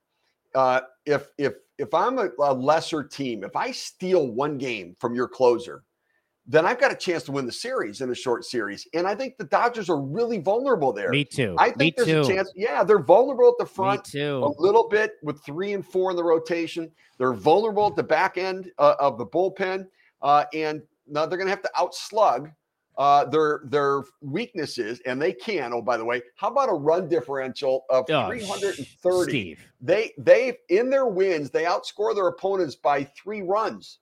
uh, 0.54 0.82
if 1.04 1.30
if 1.38 1.54
if 1.78 1.92
I'm 1.92 2.20
a, 2.20 2.28
a 2.38 2.54
lesser 2.54 3.02
team, 3.02 3.42
if 3.42 3.56
I 3.56 3.72
steal 3.72 4.28
one 4.28 4.56
game 4.56 4.94
from 5.00 5.16
your 5.16 5.26
closer, 5.26 5.82
then 6.48 6.64
I've 6.64 6.78
got 6.78 6.92
a 6.92 6.96
chance 6.96 7.24
to 7.24 7.32
win 7.32 7.44
the 7.46 7.52
series 7.52 8.00
in 8.00 8.10
a 8.10 8.14
short 8.14 8.44
series. 8.44 8.86
And 8.94 9.06
I 9.06 9.14
think 9.16 9.36
the 9.36 9.44
Dodgers 9.44 9.90
are 9.90 10.00
really 10.00 10.38
vulnerable 10.38 10.92
there. 10.92 11.10
Me 11.10 11.24
too. 11.24 11.56
I 11.58 11.70
think 11.70 11.78
Me 11.78 12.04
there's 12.04 12.26
too. 12.26 12.32
a 12.32 12.36
chance. 12.36 12.52
Yeah, 12.54 12.84
they're 12.84 13.00
vulnerable 13.02 13.48
at 13.48 13.54
the 13.58 13.66
front 13.66 14.04
too. 14.04 14.42
a 14.44 14.60
little 14.62 14.88
bit 14.88 15.12
with 15.22 15.44
three 15.44 15.72
and 15.72 15.84
four 15.84 16.10
in 16.10 16.16
the 16.16 16.22
rotation. 16.24 16.90
They're 17.18 17.32
vulnerable 17.34 17.88
at 17.88 17.96
the 17.96 18.02
back 18.04 18.38
end 18.38 18.70
uh, 18.78 18.94
of 19.00 19.18
the 19.18 19.26
bullpen, 19.26 19.86
uh, 20.22 20.44
and 20.54 20.82
now 21.08 21.26
they're 21.26 21.38
going 21.38 21.46
to 21.46 21.50
have 21.50 21.62
to 21.62 21.70
outslug 21.76 22.50
uh, 22.98 23.24
their 23.26 23.62
their 23.64 24.02
weaknesses, 24.20 25.00
and 25.04 25.20
they 25.20 25.32
can. 25.32 25.72
Oh, 25.72 25.82
by 25.82 25.96
the 25.96 26.04
way, 26.04 26.22
how 26.36 26.48
about 26.48 26.68
a 26.68 26.74
run 26.74 27.08
differential 27.08 27.84
of 27.90 28.04
Oh, 28.08 28.28
330? 28.28 29.30
Steve. 29.30 29.60
They 29.80 30.12
they 30.18 30.58
in 30.68 30.90
their 30.90 31.06
wins 31.06 31.50
they 31.50 31.64
outscore 31.64 32.14
their 32.14 32.28
opponents 32.28 32.74
by 32.76 33.04
three 33.04 33.42
runs 33.42 33.98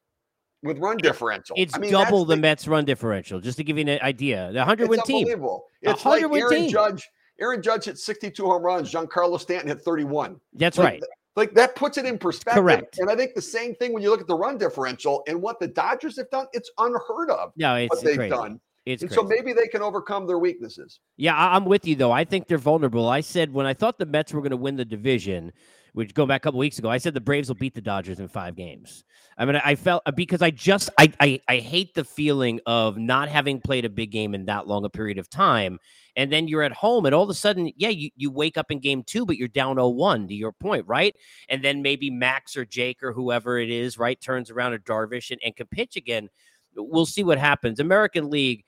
with 0.64 0.78
run 0.78 0.96
differential. 0.96 1.54
It's 1.58 1.74
I 1.74 1.78
mean, 1.78 1.92
double 1.92 2.24
that's 2.24 2.36
the 2.36 2.40
Mets 2.42 2.66
run 2.68 2.84
differential, 2.84 3.40
just 3.40 3.58
to 3.58 3.64
give 3.64 3.78
you 3.78 3.86
an 3.86 4.00
idea. 4.02 4.50
The 4.52 4.58
100 4.58 4.88
win 4.88 5.00
team. 5.02 5.28
It's 5.28 6.04
like 6.04 6.22
100 6.22 6.28
win 6.28 6.40
Aaron 6.42 6.54
team. 6.56 6.70
Judge. 6.70 7.08
Aaron 7.40 7.62
Judge 7.62 7.84
hit 7.86 7.98
62 7.98 8.44
home 8.44 8.62
runs. 8.62 8.90
Giancarlo 8.92 9.40
Stanton 9.40 9.68
hit 9.68 9.80
31. 9.80 10.40
That's 10.54 10.78
Like, 10.78 10.84
right. 10.86 11.02
Like 11.36 11.52
that 11.54 11.74
puts 11.74 11.98
it 11.98 12.06
in 12.06 12.16
perspective. 12.16 12.62
Correct. 12.62 12.98
And 13.00 13.10
I 13.10 13.16
think 13.16 13.34
the 13.34 13.42
same 13.42 13.74
thing 13.74 13.92
when 13.92 14.02
you 14.04 14.10
look 14.10 14.20
at 14.20 14.28
the 14.28 14.36
run 14.36 14.56
differential 14.56 15.24
and 15.26 15.42
what 15.42 15.58
the 15.58 15.66
Dodgers 15.66 16.16
have 16.16 16.30
done, 16.30 16.46
it's 16.52 16.70
unheard 16.78 17.30
of 17.30 17.50
No, 17.56 17.74
it's 17.74 17.90
what 17.96 18.04
they've 18.04 18.16
crazy. 18.16 18.30
done. 18.30 18.60
It's 18.86 19.02
and 19.02 19.10
crazy. 19.10 19.20
so 19.20 19.26
maybe 19.26 19.52
they 19.52 19.66
can 19.66 19.82
overcome 19.82 20.28
their 20.28 20.38
weaknesses. 20.38 21.00
Yeah, 21.16 21.34
I'm 21.36 21.64
with 21.64 21.86
you 21.86 21.96
though. 21.96 22.12
I 22.12 22.24
think 22.24 22.46
they're 22.46 22.56
vulnerable. 22.56 23.08
I 23.08 23.20
said 23.20 23.52
when 23.52 23.66
I 23.66 23.74
thought 23.74 23.98
the 23.98 24.06
Mets 24.06 24.32
were 24.32 24.42
going 24.42 24.50
to 24.52 24.56
win 24.56 24.76
the 24.76 24.84
division, 24.84 25.52
which 25.94 26.12
go 26.12 26.26
back 26.26 26.42
a 26.42 26.44
couple 26.44 26.58
weeks 26.58 26.78
ago, 26.78 26.90
I 26.90 26.98
said 26.98 27.14
the 27.14 27.20
Braves 27.20 27.48
will 27.48 27.54
beat 27.54 27.74
the 27.74 27.80
Dodgers 27.80 28.20
in 28.20 28.28
five 28.28 28.56
games. 28.56 29.04
I 29.38 29.44
mean, 29.44 29.56
I 29.56 29.74
felt 29.76 30.02
uh, 30.06 30.10
because 30.10 30.42
I 30.42 30.50
just 30.50 30.90
I, 30.98 31.12
I 31.20 31.40
I 31.48 31.56
hate 31.58 31.94
the 31.94 32.04
feeling 32.04 32.60
of 32.66 32.98
not 32.98 33.28
having 33.28 33.60
played 33.60 33.84
a 33.84 33.88
big 33.88 34.10
game 34.10 34.34
in 34.34 34.44
that 34.46 34.66
long 34.66 34.84
a 34.84 34.90
period 34.90 35.18
of 35.18 35.30
time, 35.30 35.78
and 36.16 36.30
then 36.30 36.48
you're 36.48 36.62
at 36.62 36.72
home, 36.72 37.06
and 37.06 37.14
all 37.14 37.22
of 37.22 37.30
a 37.30 37.34
sudden, 37.34 37.70
yeah, 37.76 37.88
you, 37.88 38.10
you 38.16 38.30
wake 38.30 38.58
up 38.58 38.70
in 38.70 38.80
game 38.80 39.02
two, 39.04 39.24
but 39.26 39.36
you're 39.36 39.48
down 39.48 39.76
0-1 39.76 40.28
to 40.28 40.34
your 40.34 40.52
point, 40.52 40.84
right? 40.86 41.14
And 41.48 41.62
then 41.62 41.82
maybe 41.82 42.10
Max 42.10 42.56
or 42.56 42.64
Jake 42.64 43.02
or 43.02 43.12
whoever 43.12 43.58
it 43.58 43.70
is, 43.70 43.98
right, 43.98 44.20
turns 44.20 44.50
around 44.50 44.74
at 44.74 44.84
Darvish 44.84 45.30
and, 45.30 45.40
and 45.44 45.56
can 45.56 45.66
pitch 45.66 45.96
again. 45.96 46.28
We'll 46.76 47.06
see 47.06 47.24
what 47.24 47.38
happens. 47.38 47.80
American 47.80 48.30
League. 48.30 48.64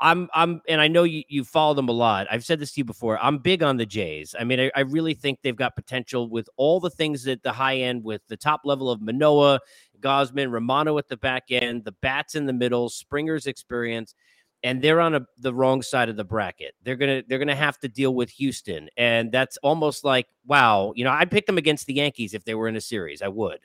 I'm 0.00 0.28
I'm 0.34 0.60
and 0.68 0.80
I 0.80 0.88
know 0.88 1.04
you 1.04 1.22
you 1.28 1.42
follow 1.42 1.72
them 1.72 1.88
a 1.88 1.92
lot. 1.92 2.26
I've 2.30 2.44
said 2.44 2.58
this 2.58 2.72
to 2.72 2.80
you 2.80 2.84
before. 2.84 3.18
I'm 3.18 3.38
big 3.38 3.62
on 3.62 3.78
the 3.78 3.86
Jays. 3.86 4.34
I 4.38 4.44
mean, 4.44 4.60
I, 4.60 4.70
I 4.74 4.80
really 4.80 5.14
think 5.14 5.38
they've 5.42 5.56
got 5.56 5.74
potential 5.74 6.28
with 6.28 6.48
all 6.56 6.80
the 6.80 6.90
things 6.90 7.26
at 7.26 7.42
the 7.42 7.52
high 7.52 7.76
end, 7.76 8.04
with 8.04 8.20
the 8.28 8.36
top 8.36 8.60
level 8.64 8.90
of 8.90 9.00
Manoah, 9.00 9.60
Gausman, 10.00 10.50
Romano 10.50 10.98
at 10.98 11.08
the 11.08 11.16
back 11.16 11.44
end, 11.50 11.84
the 11.84 11.92
bats 11.92 12.34
in 12.34 12.44
the 12.44 12.52
middle, 12.52 12.90
Springer's 12.90 13.46
experience, 13.46 14.14
and 14.62 14.82
they're 14.82 15.00
on 15.00 15.14
a, 15.14 15.26
the 15.38 15.54
wrong 15.54 15.80
side 15.80 16.10
of 16.10 16.16
the 16.16 16.24
bracket. 16.24 16.74
They're 16.82 16.96
gonna 16.96 17.22
they're 17.26 17.38
gonna 17.38 17.56
have 17.56 17.78
to 17.78 17.88
deal 17.88 18.14
with 18.14 18.28
Houston, 18.30 18.90
and 18.98 19.32
that's 19.32 19.56
almost 19.58 20.04
like 20.04 20.26
wow. 20.46 20.92
You 20.94 21.04
know, 21.04 21.12
I'd 21.12 21.30
pick 21.30 21.46
them 21.46 21.58
against 21.58 21.86
the 21.86 21.94
Yankees 21.94 22.34
if 22.34 22.44
they 22.44 22.54
were 22.54 22.68
in 22.68 22.76
a 22.76 22.82
series. 22.82 23.22
I 23.22 23.28
would. 23.28 23.60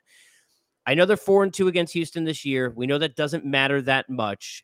I 0.86 0.94
know 0.94 1.06
they're 1.06 1.18
four 1.18 1.44
and 1.44 1.54
two 1.54 1.68
against 1.68 1.94
Houston 1.94 2.24
this 2.24 2.46
year. 2.46 2.72
We 2.74 2.88
know 2.88 3.00
that 3.00 3.16
doesn't 3.16 3.44
matter 3.44 3.82
that 3.82 4.10
much. 4.10 4.64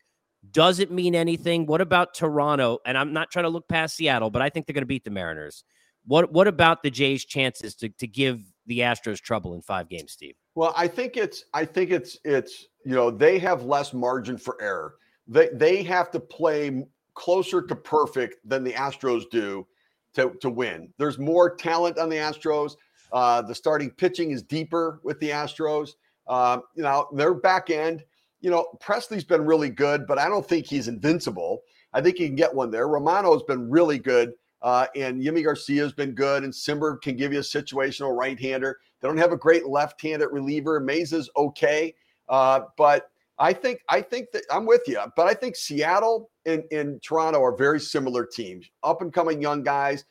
Does 0.50 0.80
it 0.80 0.90
mean 0.90 1.14
anything? 1.14 1.66
What 1.66 1.80
about 1.80 2.14
Toronto? 2.14 2.78
And 2.84 2.98
I'm 2.98 3.12
not 3.12 3.30
trying 3.30 3.44
to 3.44 3.48
look 3.48 3.68
past 3.68 3.96
Seattle, 3.96 4.30
but 4.30 4.42
I 4.42 4.50
think 4.50 4.66
they're 4.66 4.74
going 4.74 4.82
to 4.82 4.86
beat 4.86 5.04
the 5.04 5.10
Mariners. 5.10 5.64
What 6.04 6.32
What 6.32 6.48
about 6.48 6.82
the 6.82 6.90
Jays' 6.90 7.24
chances 7.24 7.74
to 7.76 7.88
to 7.88 8.06
give 8.06 8.40
the 8.66 8.80
Astros 8.80 9.20
trouble 9.20 9.54
in 9.54 9.62
five 9.62 9.88
games, 9.88 10.12
Steve? 10.12 10.34
Well, 10.54 10.74
I 10.76 10.88
think 10.88 11.16
it's 11.16 11.44
I 11.54 11.64
think 11.64 11.90
it's 11.90 12.18
it's 12.24 12.66
you 12.84 12.94
know 12.94 13.10
they 13.10 13.38
have 13.38 13.64
less 13.64 13.94
margin 13.94 14.36
for 14.36 14.60
error. 14.60 14.96
They 15.28 15.48
they 15.52 15.82
have 15.84 16.10
to 16.10 16.20
play 16.20 16.84
closer 17.14 17.62
to 17.62 17.76
perfect 17.76 18.36
than 18.44 18.64
the 18.64 18.72
Astros 18.72 19.30
do 19.30 19.66
to 20.14 20.32
to 20.40 20.50
win. 20.50 20.92
There's 20.98 21.18
more 21.18 21.54
talent 21.54 21.98
on 21.98 22.08
the 22.08 22.16
Astros. 22.16 22.74
Uh, 23.12 23.42
the 23.42 23.54
starting 23.54 23.90
pitching 23.90 24.30
is 24.32 24.42
deeper 24.42 25.00
with 25.04 25.20
the 25.20 25.30
Astros. 25.30 25.90
Uh, 26.26 26.58
you 26.74 26.82
know 26.82 27.08
their 27.12 27.34
back 27.34 27.70
end. 27.70 28.04
You 28.42 28.50
know 28.50 28.66
Pressly's 28.82 29.24
been 29.24 29.46
really 29.46 29.70
good, 29.70 30.06
but 30.06 30.18
I 30.18 30.28
don't 30.28 30.46
think 30.46 30.66
he's 30.66 30.88
invincible. 30.88 31.62
I 31.94 32.00
think 32.02 32.18
he 32.18 32.26
can 32.26 32.36
get 32.36 32.54
one 32.54 32.70
there. 32.70 32.88
Romano's 32.88 33.42
been 33.44 33.70
really 33.70 33.98
good. 33.98 34.32
Uh, 34.62 34.86
and 34.94 35.20
Yimi 35.20 35.42
Garcia's 35.42 35.92
been 35.92 36.12
good, 36.12 36.44
and 36.44 36.52
Cimber 36.52 37.00
can 37.02 37.16
give 37.16 37.32
you 37.32 37.40
a 37.40 37.42
situational 37.42 38.16
right-hander. 38.16 38.78
They 39.00 39.08
don't 39.08 39.18
have 39.18 39.32
a 39.32 39.36
great 39.36 39.66
left-handed 39.66 40.28
reliever. 40.30 40.80
Mayza's 40.80 41.28
okay, 41.36 41.94
uh, 42.28 42.60
but 42.76 43.10
I 43.40 43.52
think 43.52 43.80
I 43.88 44.00
think 44.00 44.30
that 44.32 44.44
I'm 44.52 44.64
with 44.64 44.82
you. 44.86 45.00
But 45.16 45.26
I 45.26 45.34
think 45.34 45.56
Seattle 45.56 46.30
and, 46.46 46.62
and 46.70 47.02
Toronto 47.02 47.42
are 47.42 47.56
very 47.56 47.80
similar 47.80 48.24
teams, 48.24 48.70
up 48.84 49.02
and 49.02 49.12
coming 49.12 49.42
young 49.42 49.64
guys. 49.64 50.04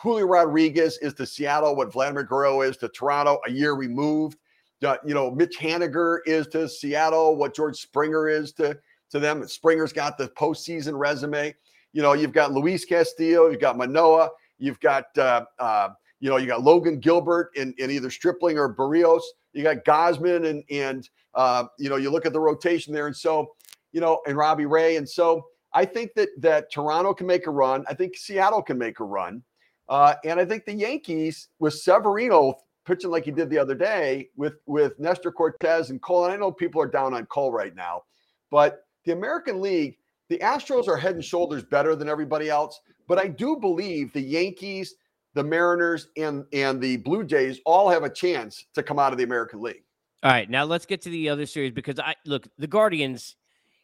Julio 0.00 0.26
Rodriguez 0.26 0.98
is 0.98 1.14
to 1.14 1.26
Seattle 1.26 1.76
what 1.76 1.92
Vladimir 1.92 2.24
Guerrero 2.24 2.62
is 2.62 2.76
to 2.78 2.88
Toronto, 2.88 3.38
a 3.46 3.52
year 3.52 3.74
removed. 3.74 4.38
Uh, 4.84 4.96
you 5.04 5.14
know, 5.14 5.30
Mitch 5.30 5.56
Haniger 5.58 6.18
is 6.26 6.46
to 6.48 6.68
Seattle 6.68 7.36
what 7.36 7.54
George 7.54 7.76
Springer 7.76 8.28
is 8.28 8.52
to 8.54 8.78
to 9.10 9.18
them. 9.18 9.46
Springer's 9.46 9.92
got 9.92 10.18
the 10.18 10.28
postseason 10.28 10.98
resume. 10.98 11.54
You 11.92 12.02
know, 12.02 12.12
you've 12.12 12.32
got 12.32 12.52
Luis 12.52 12.84
Castillo, 12.84 13.48
you've 13.48 13.60
got 13.60 13.78
Manoah, 13.78 14.28
you've 14.58 14.80
got 14.80 15.06
uh, 15.16 15.44
uh, 15.58 15.88
you 16.20 16.30
know, 16.30 16.36
you 16.36 16.46
got 16.46 16.62
Logan 16.62 16.98
Gilbert 16.98 17.50
in, 17.56 17.74
in 17.78 17.90
either 17.90 18.10
Stripling 18.10 18.58
or 18.58 18.74
Berrios. 18.74 19.22
You 19.52 19.62
got 19.62 19.84
Gausman 19.84 20.48
and 20.48 20.62
and 20.70 21.08
uh, 21.34 21.64
you 21.78 21.88
know, 21.88 21.96
you 21.96 22.10
look 22.10 22.26
at 22.26 22.32
the 22.32 22.40
rotation 22.40 22.92
there, 22.92 23.06
and 23.06 23.16
so 23.16 23.54
you 23.92 24.00
know, 24.00 24.20
and 24.26 24.36
Robbie 24.36 24.66
Ray, 24.66 24.96
and 24.96 25.08
so 25.08 25.46
I 25.72 25.84
think 25.84 26.12
that 26.14 26.28
that 26.38 26.70
Toronto 26.72 27.14
can 27.14 27.26
make 27.26 27.46
a 27.46 27.50
run. 27.50 27.84
I 27.88 27.94
think 27.94 28.16
Seattle 28.16 28.62
can 28.62 28.78
make 28.78 29.00
a 29.00 29.04
run, 29.04 29.42
uh, 29.88 30.14
and 30.24 30.40
I 30.40 30.44
think 30.44 30.64
the 30.64 30.74
Yankees 30.74 31.48
with 31.58 31.74
Severino 31.74 32.58
pitching 32.86 33.10
like 33.10 33.24
he 33.24 33.30
did 33.30 33.50
the 33.50 33.58
other 33.58 33.74
day 33.74 34.28
with 34.36 34.54
with 34.66 34.98
Nestor 34.98 35.32
Cortes 35.32 35.90
and 35.90 36.00
Cole. 36.00 36.24
And 36.24 36.34
I 36.34 36.36
know 36.36 36.52
people 36.52 36.80
are 36.80 36.88
down 36.88 37.14
on 37.14 37.26
Cole 37.26 37.52
right 37.52 37.74
now, 37.74 38.02
but 38.50 38.84
the 39.04 39.12
American 39.12 39.60
League, 39.60 39.98
the 40.28 40.38
Astros 40.38 40.88
are 40.88 40.96
head 40.96 41.14
and 41.14 41.24
shoulders 41.24 41.64
better 41.64 41.96
than 41.96 42.08
everybody 42.08 42.48
else. 42.48 42.80
But 43.08 43.18
I 43.18 43.28
do 43.28 43.56
believe 43.56 44.12
the 44.12 44.20
Yankees, 44.20 44.94
the 45.34 45.44
Mariners, 45.44 46.08
and 46.16 46.44
and 46.52 46.80
the 46.80 46.98
Blue 46.98 47.24
Jays 47.24 47.60
all 47.64 47.88
have 47.88 48.02
a 48.02 48.10
chance 48.10 48.66
to 48.74 48.82
come 48.82 48.98
out 48.98 49.12
of 49.12 49.18
the 49.18 49.24
American 49.24 49.62
League. 49.62 49.84
All 50.22 50.30
right, 50.30 50.48
now 50.48 50.64
let's 50.64 50.86
get 50.86 51.02
to 51.02 51.10
the 51.10 51.28
other 51.28 51.46
series 51.46 51.72
because 51.72 51.98
I 51.98 52.14
look 52.24 52.48
the 52.58 52.66
Guardians. 52.66 53.36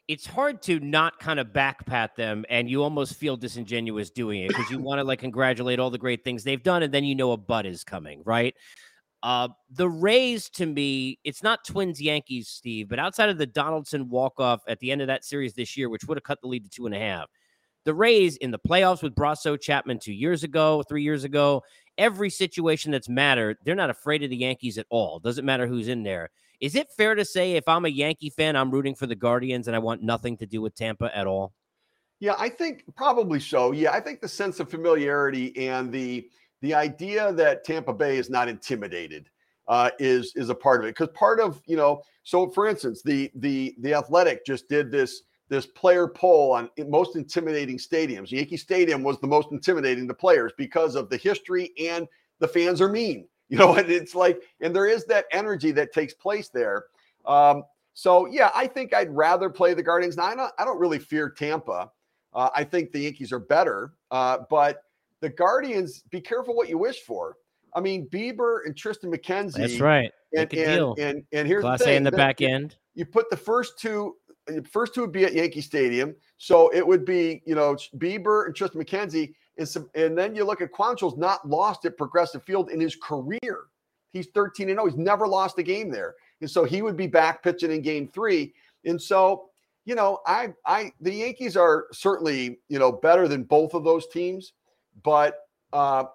It's 0.09 0.25
hard 0.25 0.61
to 0.63 0.81
not 0.81 1.17
kind 1.19 1.39
of 1.39 1.47
backpat 1.47 2.15
them, 2.15 2.43
and 2.49 2.69
you 2.69 2.83
almost 2.83 3.15
feel 3.15 3.37
disingenuous 3.37 4.09
doing 4.09 4.41
it 4.41 4.49
because 4.49 4.69
you 4.69 4.77
want 4.77 4.99
to 4.99 5.05
like 5.05 5.19
congratulate 5.19 5.79
all 5.79 5.89
the 5.89 5.97
great 5.97 6.25
things 6.25 6.43
they've 6.43 6.61
done, 6.61 6.83
and 6.83 6.93
then 6.93 7.05
you 7.05 7.15
know 7.15 7.31
a 7.31 7.37
butt 7.37 7.65
is 7.65 7.85
coming, 7.85 8.21
right? 8.25 8.53
Uh, 9.23 9.47
the 9.71 9.87
Rays, 9.89 10.49
to 10.49 10.65
me, 10.65 11.17
it's 11.23 11.41
not 11.41 11.65
Twins 11.65 12.01
Yankees, 12.01 12.49
Steve, 12.49 12.89
but 12.89 12.99
outside 12.99 13.29
of 13.29 13.37
the 13.37 13.45
Donaldson 13.45 14.09
walk 14.09 14.37
off 14.37 14.61
at 14.67 14.79
the 14.79 14.91
end 14.91 14.99
of 14.99 15.07
that 15.07 15.23
series 15.23 15.53
this 15.53 15.77
year, 15.77 15.87
which 15.87 16.03
would 16.03 16.17
have 16.17 16.23
cut 16.23 16.41
the 16.41 16.47
lead 16.47 16.65
to 16.65 16.69
two 16.69 16.85
and 16.85 16.93
a 16.93 16.99
half, 16.99 17.29
the 17.85 17.93
Rays 17.93 18.35
in 18.35 18.51
the 18.51 18.59
playoffs 18.59 19.01
with 19.01 19.15
Brosseau 19.15 19.59
Chapman 19.59 19.99
two 19.99 20.13
years 20.13 20.43
ago, 20.43 20.83
three 20.89 21.03
years 21.03 21.23
ago, 21.23 21.63
every 21.97 22.29
situation 22.29 22.91
that's 22.91 23.07
mattered, 23.07 23.57
they're 23.63 23.75
not 23.75 23.89
afraid 23.89 24.23
of 24.23 24.29
the 24.29 24.35
Yankees 24.35 24.77
at 24.77 24.87
all. 24.89 25.19
Doesn't 25.19 25.45
matter 25.45 25.67
who's 25.67 25.87
in 25.87 26.03
there. 26.03 26.29
Is 26.59 26.75
it 26.75 26.87
fair 26.95 27.15
to 27.15 27.23
say 27.23 27.53
if 27.53 27.67
I'm 27.67 27.85
a 27.85 27.89
Yankee 27.89 28.29
fan, 28.29 28.57
I'm 28.57 28.71
rooting 28.71 28.95
for 28.95 29.07
the 29.07 29.15
Guardians 29.15 29.67
and 29.67 29.75
I 29.75 29.79
want 29.79 30.03
nothing 30.03 30.37
to 30.37 30.45
do 30.45 30.61
with 30.61 30.75
Tampa 30.75 31.15
at 31.15 31.27
all? 31.27 31.53
Yeah, 32.19 32.35
I 32.37 32.47
think 32.49 32.83
probably 32.95 33.39
so. 33.39 33.71
Yeah, 33.71 33.91
I 33.91 33.99
think 33.99 34.21
the 34.21 34.29
sense 34.29 34.59
of 34.61 34.69
familiarity 34.69 35.67
and 35.69 35.91
the 35.91 36.29
the 36.63 36.73
idea 36.73 37.33
that 37.33 37.65
Tampa 37.65 37.93
Bay 37.93 38.17
is 38.17 38.29
not 38.29 38.47
intimidated 38.47 39.29
uh, 39.67 39.89
is 39.99 40.33
is 40.35 40.49
a 40.49 40.55
part 40.55 40.79
of 40.79 40.87
it. 40.87 40.95
Because 40.95 41.09
part 41.13 41.41
of 41.41 41.61
you 41.67 41.75
know, 41.75 42.01
so 42.23 42.49
for 42.49 42.67
instance, 42.67 43.01
the 43.03 43.29
the 43.35 43.75
the 43.79 43.93
Athletic 43.93 44.45
just 44.45 44.69
did 44.69 44.89
this 44.89 45.23
this 45.49 45.65
player 45.67 46.07
poll 46.07 46.53
on 46.53 46.69
most 46.87 47.17
intimidating 47.17 47.77
stadiums. 47.77 48.31
Yankee 48.31 48.57
Stadium 48.57 49.03
was 49.03 49.19
the 49.19 49.27
most 49.27 49.51
intimidating 49.51 50.07
to 50.07 50.13
players 50.13 50.53
because 50.57 50.95
of 50.95 51.09
the 51.09 51.17
history 51.17 51.73
and 51.77 52.07
the 52.39 52.47
fans 52.47 52.81
are 52.81 52.89
mean. 52.89 53.27
You 53.49 53.59
know, 53.59 53.75
and 53.75 53.91
it's 53.91 54.15
like, 54.15 54.41
and 54.61 54.75
there 54.75 54.87
is 54.87 55.05
that 55.05 55.25
energy 55.31 55.71
that 55.73 55.93
takes 55.93 56.13
place 56.15 56.49
there. 56.49 56.85
Um, 57.25 57.63
so 57.93 58.25
yeah, 58.25 58.49
I 58.55 58.65
think 58.65 58.95
I'd 58.95 59.11
rather 59.11 59.47
play 59.47 59.75
the 59.75 59.83
Guardians. 59.83 60.17
Now 60.17 60.23
I 60.23 60.35
don't, 60.35 60.51
I 60.57 60.65
don't 60.65 60.79
really 60.79 60.97
fear 60.97 61.29
Tampa. 61.29 61.91
Uh, 62.33 62.49
I 62.55 62.63
think 62.63 62.91
the 62.91 63.01
Yankees 63.01 63.31
are 63.31 63.39
better, 63.39 63.93
uh, 64.09 64.39
but 64.49 64.81
the 65.23 65.29
Guardians, 65.29 66.03
be 66.11 66.19
careful 66.19 66.53
what 66.53 66.67
you 66.67 66.77
wish 66.77 66.99
for. 66.99 67.37
I 67.73 67.79
mean, 67.79 68.09
Bieber 68.09 68.59
and 68.65 68.75
Triston 68.75 69.05
McKenzie. 69.05 69.53
That's 69.53 69.79
right. 69.79 70.11
And 70.35 70.53
and, 70.53 70.99
and, 70.99 71.23
and 71.31 71.47
here's 71.47 71.61
Class 71.61 71.79
the 71.79 71.85
thing: 71.85 71.93
A 71.93 71.97
in 71.97 72.03
the 72.03 72.11
back 72.11 72.41
end. 72.41 72.75
You 72.93 73.05
put 73.05 73.29
the 73.29 73.37
first 73.37 73.79
two. 73.79 74.17
The 74.47 74.61
first 74.63 74.93
two 74.93 75.01
would 75.01 75.13
be 75.13 75.23
at 75.23 75.33
Yankee 75.33 75.61
Stadium, 75.61 76.13
so 76.37 76.69
it 76.73 76.85
would 76.85 77.05
be 77.05 77.41
you 77.45 77.55
know 77.55 77.77
Bieber 77.97 78.45
and 78.45 78.53
Triston 78.53 78.75
McKenzie, 78.75 79.33
and 79.57 79.67
some, 79.67 79.89
and 79.95 80.17
then 80.17 80.35
you 80.35 80.43
look 80.43 80.61
at 80.61 80.73
Quantrill's 80.73 81.17
not 81.17 81.47
lost 81.47 81.85
at 81.85 81.97
Progressive 81.97 82.43
Field 82.43 82.69
in 82.69 82.81
his 82.81 82.97
career. 82.97 83.67
He's 84.11 84.27
13 84.35 84.69
and 84.69 84.77
0. 84.77 84.87
He's 84.87 84.97
never 84.97 85.25
lost 85.25 85.57
a 85.57 85.63
game 85.63 85.89
there, 85.89 86.15
and 86.41 86.51
so 86.51 86.65
he 86.65 86.81
would 86.81 86.97
be 86.97 87.07
back 87.07 87.41
pitching 87.41 87.71
in 87.71 87.81
Game 87.81 88.09
Three. 88.09 88.53
And 88.83 89.01
so 89.01 89.45
you 89.85 89.95
know, 89.95 90.19
I 90.25 90.49
I 90.65 90.91
the 90.99 91.13
Yankees 91.13 91.55
are 91.55 91.85
certainly 91.93 92.59
you 92.67 92.77
know 92.79 92.91
better 92.91 93.29
than 93.29 93.43
both 93.43 93.73
of 93.73 93.85
those 93.85 94.07
teams, 94.07 94.51
but 95.03 95.39
uh, 95.71 96.05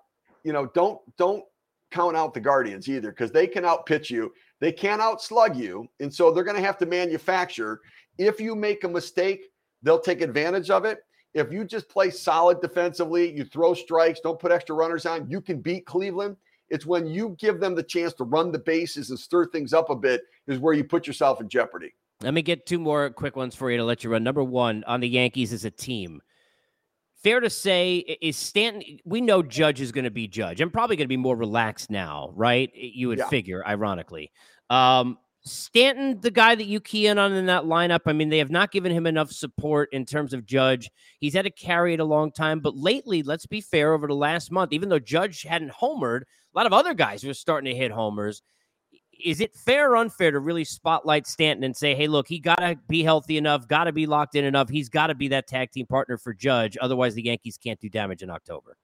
you 0.45 0.53
know 0.53 0.67
don't 0.75 1.01
don't 1.17 1.45
count 1.91 2.17
out 2.17 2.35
the 2.35 2.41
Guardians 2.41 2.89
either 2.89 3.11
because 3.11 3.33
they 3.33 3.47
can 3.47 3.65
outpitch 3.65 4.11
you. 4.11 4.33
They 4.61 4.73
can't 4.73 5.01
outslug 5.01 5.57
you, 5.57 5.89
and 6.01 6.13
so 6.13 6.31
they're 6.31 6.45
going 6.45 6.57
to 6.57 6.63
have 6.63 6.79
to 6.79 6.87
manufacture. 6.87 7.81
If 8.19 8.41
you 8.41 8.55
make 8.55 8.85
a 8.85 8.89
mistake, 8.89 9.51
they'll 9.83 10.01
take 10.01 10.21
advantage 10.21 10.71
of 10.71 10.85
it. 10.85 10.99
If 11.35 11.53
you 11.53 11.65
just 11.65 11.89
play 11.89 12.11
solid 12.11 12.61
defensively, 12.61 13.31
you 13.31 13.45
throw 13.45 13.75
strikes, 13.75 14.21
don't 14.21 14.39
put 14.39 14.51
extra 14.51 14.75
runners 14.75 15.07
on, 15.07 15.31
you 15.31 15.41
can 15.41 15.61
beat 15.61 15.87
Cleveland. 15.87 16.37
It's 16.71 16.85
when 16.85 17.07
you 17.07 17.37
give 17.39 17.61
them 17.61 17.75
the 17.75 17.83
chance 17.83 18.13
to 18.15 18.25
run 18.25 18.51
the 18.51 18.59
bases 18.59 19.11
and 19.11 19.19
stir 19.19 19.47
things 19.47 19.73
up 19.73 19.91
a 19.91 19.97
bit 19.97 20.23
is 20.47 20.59
where 20.59 20.75
you 20.75 20.85
put 20.85 21.07
yourself 21.07 21.41
in 21.41 21.49
jeopardy. 21.49 21.95
Let 22.21 22.35
me 22.35 22.43
get 22.43 22.67
two 22.67 22.81
more 22.81 23.11
quick 23.11 23.37
ones 23.37 23.55
for 23.55 23.71
you 23.71 23.79
to 23.79 23.85
let 23.85 24.03
you 24.03 24.11
run. 24.11 24.25
Number 24.25 24.43
one 24.43 24.85
on 24.87 25.01
the 25.01 25.09
Yankees 25.09 25.53
as 25.53 25.65
a 25.65 25.71
team. 25.71 26.21
Fair 27.23 27.41
to 27.41 27.51
say, 27.51 27.97
is 27.97 28.37
Stanton? 28.37 29.01
We 29.05 29.21
know 29.21 29.43
Judge 29.43 29.81
is 29.81 29.91
going 29.91 30.05
to 30.05 30.11
be 30.11 30.29
Judge. 30.29 30.61
I'm 30.61 30.71
probably 30.71 30.97
going 30.97 31.07
to 31.07 31.09
be 31.09 31.17
more 31.17 31.37
relaxed 31.37 31.91
now, 31.91 32.31
right? 32.35 32.71
You 32.75 33.09
would 33.09 33.19
yeah. 33.19 33.29
figure, 33.29 33.67
ironically. 33.67 34.31
Um, 34.71 35.19
Stanton, 35.43 36.21
the 36.21 36.31
guy 36.31 36.55
that 36.55 36.67
you 36.67 36.81
key 36.81 37.07
in 37.07 37.19
on 37.19 37.33
in 37.33 37.47
that 37.47 37.65
lineup, 37.65 38.01
I 38.07 38.13
mean, 38.13 38.29
they 38.29 38.39
have 38.39 38.51
not 38.51 38.71
given 38.71 38.93
him 38.93 39.07
enough 39.07 39.33
support 39.33 39.89
in 39.93 40.05
terms 40.05 40.33
of 40.33 40.47
Judge. 40.47 40.91
He's 41.19 41.35
had 41.35 41.45
to 41.45 41.51
carry 41.51 41.95
it 41.95 42.01
a 42.01 42.05
long 42.05 42.31
time, 42.31 42.61
but 42.61 42.77
lately, 42.77 43.23
let's 43.23 43.47
be 43.47 43.61
fair, 43.61 43.93
over 43.95 44.07
the 44.07 44.15
last 44.15 44.53
month, 44.53 44.73
even 44.73 44.89
though 44.89 44.99
Judge 44.99 45.43
hadn't 45.43 45.73
homered, 45.73 46.23
a 46.23 46.59
lot 46.59 46.67
of 46.67 46.73
other 46.73 46.95
guys 46.95 47.25
were 47.25 47.35
starting 47.35 47.73
to 47.73 47.79
hit 47.79 47.91
homers 47.91 48.43
is 49.25 49.41
it 49.41 49.55
fair 49.55 49.93
or 49.93 49.97
unfair 49.97 50.31
to 50.31 50.39
really 50.39 50.65
spotlight 50.65 51.27
Stanton 51.27 51.65
and 51.65 51.77
say, 51.77 51.95
hey, 51.95 52.07
look, 52.07 52.29
he 52.29 52.39
got 52.39 52.59
to 52.59 52.77
be 52.89 53.03
healthy 53.03 53.37
enough, 53.37 53.67
got 53.67 53.85
to 53.85 53.93
be 53.93 54.07
locked 54.07 54.35
in 54.35 54.45
enough. 54.45 54.69
He's 54.69 54.89
got 54.89 55.09
to 55.09 55.15
be 55.15 55.29
that 55.29 55.47
tag 55.47 55.71
team 55.71 55.87
partner 55.87 56.17
for 56.17 56.33
Judge. 56.33 56.77
Otherwise, 56.81 57.15
the 57.15 57.25
Yankees 57.25 57.59
can't 57.59 57.81
do 57.81 57.89
damage 57.89 58.23
in 58.23 58.31
October. 58.31 58.77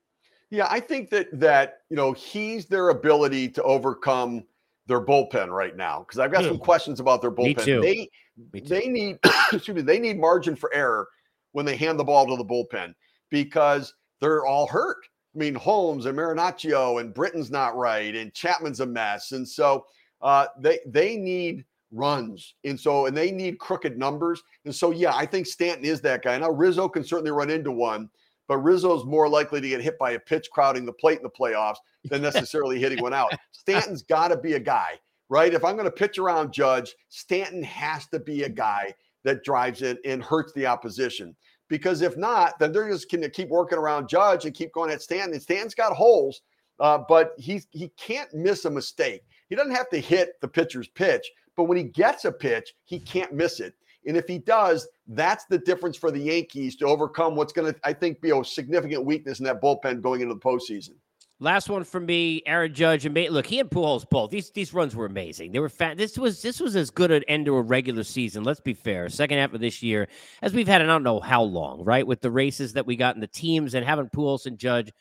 Yeah, 0.50 0.68
I 0.70 0.80
think 0.80 1.10
that 1.10 1.28
that 1.40 1.78
you 1.90 1.96
know 1.96 2.12
he's 2.12 2.66
their 2.66 2.90
ability 2.90 3.48
to 3.50 3.62
overcome 3.62 4.44
their 4.86 5.00
bullpen 5.00 5.48
right 5.48 5.76
now 5.76 6.00
because 6.00 6.18
I've 6.18 6.30
got 6.30 6.44
some 6.44 6.56
hmm. 6.56 6.62
questions 6.62 7.00
about 7.00 7.22
their 7.22 7.30
bullpen. 7.30 7.82
They 7.82 8.10
me 8.52 8.60
too. 8.60 8.68
they 8.68 8.88
need 8.88 9.18
excuse 9.52 9.74
me 9.74 9.82
they 9.82 9.98
need 9.98 10.18
margin 10.18 10.54
for 10.54 10.72
error 10.74 11.08
when 11.52 11.64
they 11.64 11.76
hand 11.76 11.98
the 11.98 12.04
ball 12.04 12.26
to 12.26 12.36
the 12.36 12.44
bullpen 12.44 12.94
because 13.30 13.94
they're 14.20 14.44
all 14.46 14.66
hurt. 14.66 14.98
I 15.34 15.38
mean, 15.38 15.54
Holmes 15.54 16.06
and 16.06 16.16
Marinaccio 16.16 17.00
and 17.00 17.12
Britton's 17.12 17.50
not 17.50 17.76
right 17.76 18.14
and 18.14 18.32
Chapman's 18.32 18.80
a 18.80 18.86
mess, 18.86 19.32
and 19.32 19.48
so 19.48 19.86
uh, 20.24 20.46
they 20.58 20.80
they 20.86 21.16
need 21.16 21.64
runs, 21.92 22.54
and 22.64 22.80
so 22.80 23.06
and 23.06 23.16
they 23.16 23.30
need 23.30 23.58
crooked 23.58 23.96
numbers, 23.98 24.42
and 24.64 24.74
so 24.74 24.90
yeah, 24.90 25.14
I 25.14 25.26
think 25.26 25.46
Stanton 25.46 25.84
is 25.84 26.00
that 26.00 26.22
guy. 26.22 26.36
Now 26.38 26.50
Rizzo 26.50 26.88
can 26.88 27.04
certainly 27.04 27.30
run 27.30 27.50
into 27.50 27.70
one, 27.70 28.08
but 28.48 28.58
Rizzo's 28.58 29.04
more 29.04 29.28
likely 29.28 29.60
to 29.60 29.68
get 29.68 29.82
hit 29.82 29.98
by 29.98 30.12
a 30.12 30.18
pitch 30.18 30.48
crowding 30.50 30.86
the 30.86 30.92
plate 30.92 31.18
in 31.18 31.22
the 31.22 31.30
playoffs 31.30 31.76
than 32.04 32.22
necessarily 32.22 32.80
hitting 32.80 33.02
one 33.02 33.14
out. 33.14 33.32
Stanton's 33.52 34.02
got 34.02 34.28
to 34.28 34.36
be 34.36 34.54
a 34.54 34.60
guy, 34.60 34.98
right? 35.28 35.54
If 35.54 35.64
I'm 35.64 35.76
going 35.76 35.84
to 35.84 35.90
pitch 35.90 36.18
around 36.18 36.52
Judge, 36.52 36.94
Stanton 37.10 37.62
has 37.62 38.06
to 38.08 38.18
be 38.18 38.44
a 38.44 38.48
guy 38.48 38.94
that 39.24 39.44
drives 39.44 39.82
it 39.82 39.98
and 40.04 40.22
hurts 40.22 40.52
the 40.54 40.66
opposition. 40.66 41.36
Because 41.68 42.02
if 42.02 42.16
not, 42.16 42.58
then 42.58 42.72
they're 42.72 42.90
just 42.90 43.10
going 43.10 43.22
to 43.22 43.30
keep 43.30 43.48
working 43.48 43.78
around 43.78 44.08
Judge 44.08 44.44
and 44.44 44.54
keep 44.54 44.72
going 44.72 44.90
at 44.90 45.02
Stanton. 45.02 45.32
And 45.32 45.42
Stanton's 45.42 45.74
got 45.74 45.92
holes, 45.92 46.42
uh, 46.78 46.98
but 47.08 47.32
he's 47.38 47.66
he 47.70 47.90
can't 47.96 48.32
miss 48.34 48.64
a 48.66 48.70
mistake. 48.70 49.22
He 49.48 49.56
doesn't 49.56 49.74
have 49.74 49.90
to 49.90 50.00
hit 50.00 50.40
the 50.40 50.48
pitcher's 50.48 50.88
pitch, 50.88 51.30
but 51.56 51.64
when 51.64 51.76
he 51.76 51.84
gets 51.84 52.24
a 52.24 52.32
pitch, 52.32 52.74
he 52.84 52.98
can't 52.98 53.32
miss 53.32 53.60
it. 53.60 53.74
And 54.06 54.16
if 54.16 54.26
he 54.26 54.38
does, 54.38 54.86
that's 55.08 55.44
the 55.46 55.58
difference 55.58 55.96
for 55.96 56.10
the 56.10 56.18
Yankees 56.18 56.76
to 56.76 56.86
overcome 56.86 57.36
what's 57.36 57.52
going 57.52 57.72
to, 57.72 57.80
I 57.84 57.92
think, 57.92 58.20
be 58.20 58.30
a 58.30 58.44
significant 58.44 59.04
weakness 59.04 59.38
in 59.38 59.44
that 59.46 59.62
bullpen 59.62 60.02
going 60.02 60.20
into 60.20 60.34
the 60.34 60.40
postseason. 60.40 60.96
Last 61.40 61.68
one 61.68 61.82
for 61.82 61.98
me, 61.98 62.42
Aaron 62.46 62.72
Judge 62.72 63.04
and 63.06 63.12
May. 63.12 63.28
Look, 63.28 63.46
he 63.46 63.58
and 63.58 63.68
Pujols 63.68 64.08
both. 64.08 64.30
These 64.30 64.50
these 64.52 64.72
runs 64.72 64.94
were 64.94 65.06
amazing. 65.06 65.50
They 65.50 65.58
were 65.58 65.68
fat. 65.68 65.96
This 65.96 66.16
was 66.16 66.40
this 66.40 66.60
was 66.60 66.76
as 66.76 66.90
good 66.90 67.10
an 67.10 67.24
end 67.26 67.46
to 67.46 67.56
a 67.56 67.60
regular 67.60 68.04
season. 68.04 68.44
Let's 68.44 68.60
be 68.60 68.72
fair. 68.72 69.08
Second 69.08 69.38
half 69.38 69.52
of 69.52 69.60
this 69.60 69.82
year, 69.82 70.06
as 70.42 70.54
we've 70.54 70.68
had, 70.68 70.80
I 70.80 70.86
don't 70.86 71.02
know 71.02 71.18
how 71.18 71.42
long, 71.42 71.84
right, 71.84 72.06
with 72.06 72.20
the 72.20 72.30
races 72.30 72.74
that 72.74 72.86
we 72.86 72.94
got 72.94 73.16
in 73.16 73.20
the 73.20 73.26
teams 73.26 73.74
and 73.74 73.84
having 73.84 74.08
Pujols 74.08 74.46
and 74.46 74.58
Judge. 74.58 74.92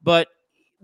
But 0.00 0.28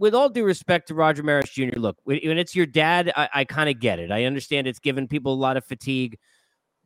with 0.00 0.14
all 0.14 0.30
due 0.30 0.44
respect 0.44 0.88
to 0.88 0.94
Roger 0.94 1.22
Maris 1.22 1.50
Jr., 1.50 1.76
look, 1.76 1.98
when 2.04 2.38
it's 2.38 2.56
your 2.56 2.64
dad, 2.64 3.12
I, 3.14 3.28
I 3.34 3.44
kind 3.44 3.68
of 3.68 3.78
get 3.78 3.98
it. 3.98 4.10
I 4.10 4.24
understand 4.24 4.66
it's 4.66 4.78
given 4.78 5.06
people 5.06 5.34
a 5.34 5.36
lot 5.36 5.58
of 5.58 5.64
fatigue, 5.66 6.18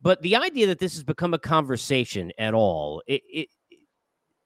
but 0.01 0.21
the 0.21 0.35
idea 0.35 0.67
that 0.67 0.79
this 0.79 0.93
has 0.95 1.03
become 1.03 1.33
a 1.33 1.39
conversation 1.39 2.33
at 2.37 2.53
all, 2.53 3.01
it, 3.07 3.21
it 3.29 3.49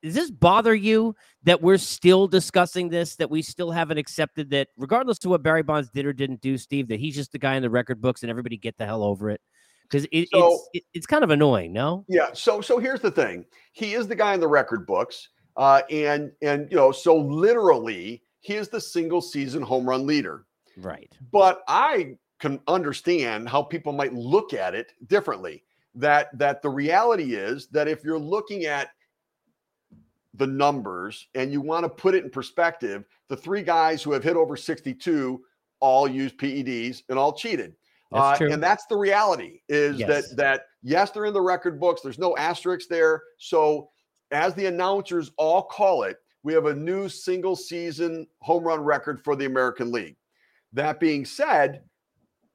does 0.03 0.13
this 0.13 0.29
bother 0.29 0.75
you 0.75 1.15
that 1.43 1.63
we're 1.63 1.79
still 1.79 2.27
discussing 2.27 2.89
this? 2.89 3.15
That 3.15 3.31
we 3.31 3.41
still 3.41 3.71
haven't 3.71 3.97
accepted 3.97 4.51
that, 4.51 4.67
regardless 4.77 5.17
to 5.19 5.29
what 5.29 5.41
Barry 5.41 5.63
Bonds 5.63 5.89
did 5.89 6.05
or 6.05 6.13
didn't 6.13 6.39
do, 6.39 6.55
Steve, 6.57 6.87
that 6.89 6.99
he's 6.99 7.15
just 7.15 7.31
the 7.31 7.39
guy 7.39 7.55
in 7.55 7.63
the 7.63 7.71
record 7.71 7.99
books 7.99 8.21
and 8.21 8.29
everybody 8.29 8.55
get 8.55 8.77
the 8.77 8.85
hell 8.85 9.03
over 9.03 9.31
it 9.31 9.41
because 9.83 10.07
it, 10.11 10.29
so, 10.29 10.53
it's 10.53 10.69
it, 10.73 10.83
it's 10.93 11.07
kind 11.07 11.23
of 11.23 11.31
annoying, 11.31 11.73
no? 11.73 12.05
Yeah. 12.07 12.27
So 12.33 12.61
so 12.61 12.77
here's 12.77 13.01
the 13.01 13.11
thing: 13.11 13.45
he 13.73 13.95
is 13.95 14.07
the 14.07 14.15
guy 14.15 14.35
in 14.35 14.39
the 14.39 14.47
record 14.47 14.85
books, 14.85 15.29
uh, 15.57 15.81
and 15.89 16.31
and 16.43 16.69
you 16.69 16.77
know, 16.77 16.91
so 16.91 17.17
literally 17.17 18.21
he 18.41 18.55
is 18.55 18.69
the 18.69 18.81
single 18.81 19.21
season 19.21 19.61
home 19.61 19.87
run 19.87 20.05
leader. 20.05 20.45
Right. 20.77 21.11
But 21.31 21.61
I 21.67 22.15
can 22.39 22.59
understand 22.67 23.49
how 23.49 23.61
people 23.61 23.91
might 23.91 24.13
look 24.13 24.53
at 24.53 24.73
it 24.73 24.93
differently. 25.07 25.63
That 25.95 26.37
that 26.37 26.61
the 26.61 26.69
reality 26.69 27.35
is 27.35 27.67
that 27.67 27.87
if 27.87 28.03
you're 28.03 28.19
looking 28.19 28.65
at 28.65 28.89
the 30.35 30.47
numbers 30.47 31.27
and 31.35 31.51
you 31.51 31.61
want 31.61 31.83
to 31.83 31.89
put 31.89 32.15
it 32.15 32.23
in 32.23 32.29
perspective, 32.29 33.03
the 33.27 33.35
three 33.35 33.63
guys 33.63 34.01
who 34.01 34.11
have 34.13 34.23
hit 34.23 34.35
over 34.35 34.55
62 34.55 35.41
all 35.79 36.07
used 36.07 36.37
PEDs 36.37 37.03
and 37.09 37.17
all 37.17 37.33
cheated. 37.33 37.73
That's 38.11 38.41
uh, 38.41 38.45
and 38.45 38.61
that's 38.61 38.85
the 38.87 38.97
reality 38.97 39.61
is 39.69 39.99
yes. 39.99 40.07
that 40.07 40.37
that 40.37 40.61
yes, 40.81 41.11
they're 41.11 41.25
in 41.25 41.33
the 41.33 41.41
record 41.41 41.79
books. 41.79 42.01
There's 42.01 42.17
no 42.17 42.35
asterisks 42.37 42.87
there. 42.89 43.21
So 43.37 43.89
as 44.31 44.53
the 44.55 44.65
announcers 44.65 45.31
all 45.37 45.63
call 45.63 46.03
it, 46.03 46.17
we 46.43 46.53
have 46.53 46.65
a 46.65 46.75
new 46.75 47.09
single 47.09 47.55
season 47.55 48.27
home 48.41 48.63
run 48.63 48.81
record 48.81 49.21
for 49.23 49.35
the 49.35 49.45
American 49.45 49.91
League. 49.91 50.15
That 50.73 50.99
being 50.99 51.25
said, 51.25 51.81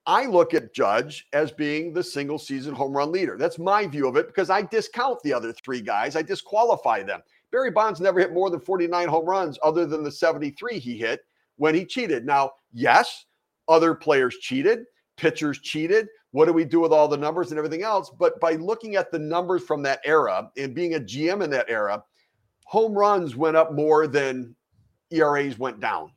I 0.06 0.26
look 0.26 0.52
at 0.52 0.74
Judge 0.74 1.26
as 1.32 1.50
being 1.50 1.92
the 1.92 2.04
single 2.04 2.38
season 2.38 2.74
home 2.74 2.96
run 2.96 3.10
leader. 3.10 3.36
That's 3.38 3.58
my 3.58 3.86
view 3.86 4.06
of 4.06 4.16
it 4.16 4.26
because 4.26 4.50
I 4.50 4.62
discount 4.62 5.22
the 5.22 5.32
other 5.32 5.52
three 5.52 5.80
guys, 5.80 6.16
I 6.16 6.22
disqualify 6.22 7.02
them. 7.02 7.22
Barry 7.50 7.70
Bonds 7.70 8.00
never 8.00 8.20
hit 8.20 8.32
more 8.34 8.50
than 8.50 8.60
49 8.60 9.08
home 9.08 9.26
runs 9.26 9.58
other 9.62 9.86
than 9.86 10.02
the 10.02 10.10
73 10.10 10.78
he 10.78 10.98
hit 10.98 11.20
when 11.56 11.74
he 11.74 11.84
cheated. 11.84 12.26
Now, 12.26 12.52
yes, 12.72 13.26
other 13.68 13.94
players 13.94 14.36
cheated, 14.40 14.84
pitchers 15.16 15.60
cheated. 15.60 16.08
What 16.32 16.46
do 16.46 16.52
we 16.52 16.64
do 16.64 16.80
with 16.80 16.92
all 16.92 17.06
the 17.06 17.16
numbers 17.16 17.50
and 17.50 17.58
everything 17.58 17.82
else? 17.82 18.10
But 18.10 18.40
by 18.40 18.54
looking 18.54 18.96
at 18.96 19.12
the 19.12 19.20
numbers 19.20 19.62
from 19.62 19.82
that 19.82 20.00
era 20.04 20.50
and 20.56 20.74
being 20.74 20.96
a 20.96 21.00
GM 21.00 21.44
in 21.44 21.50
that 21.50 21.70
era, 21.70 22.02
home 22.64 22.94
runs 22.94 23.36
went 23.36 23.56
up 23.56 23.72
more 23.72 24.06
than 24.06 24.54
ERAs 25.10 25.58
went 25.58 25.80
down. 25.80 26.10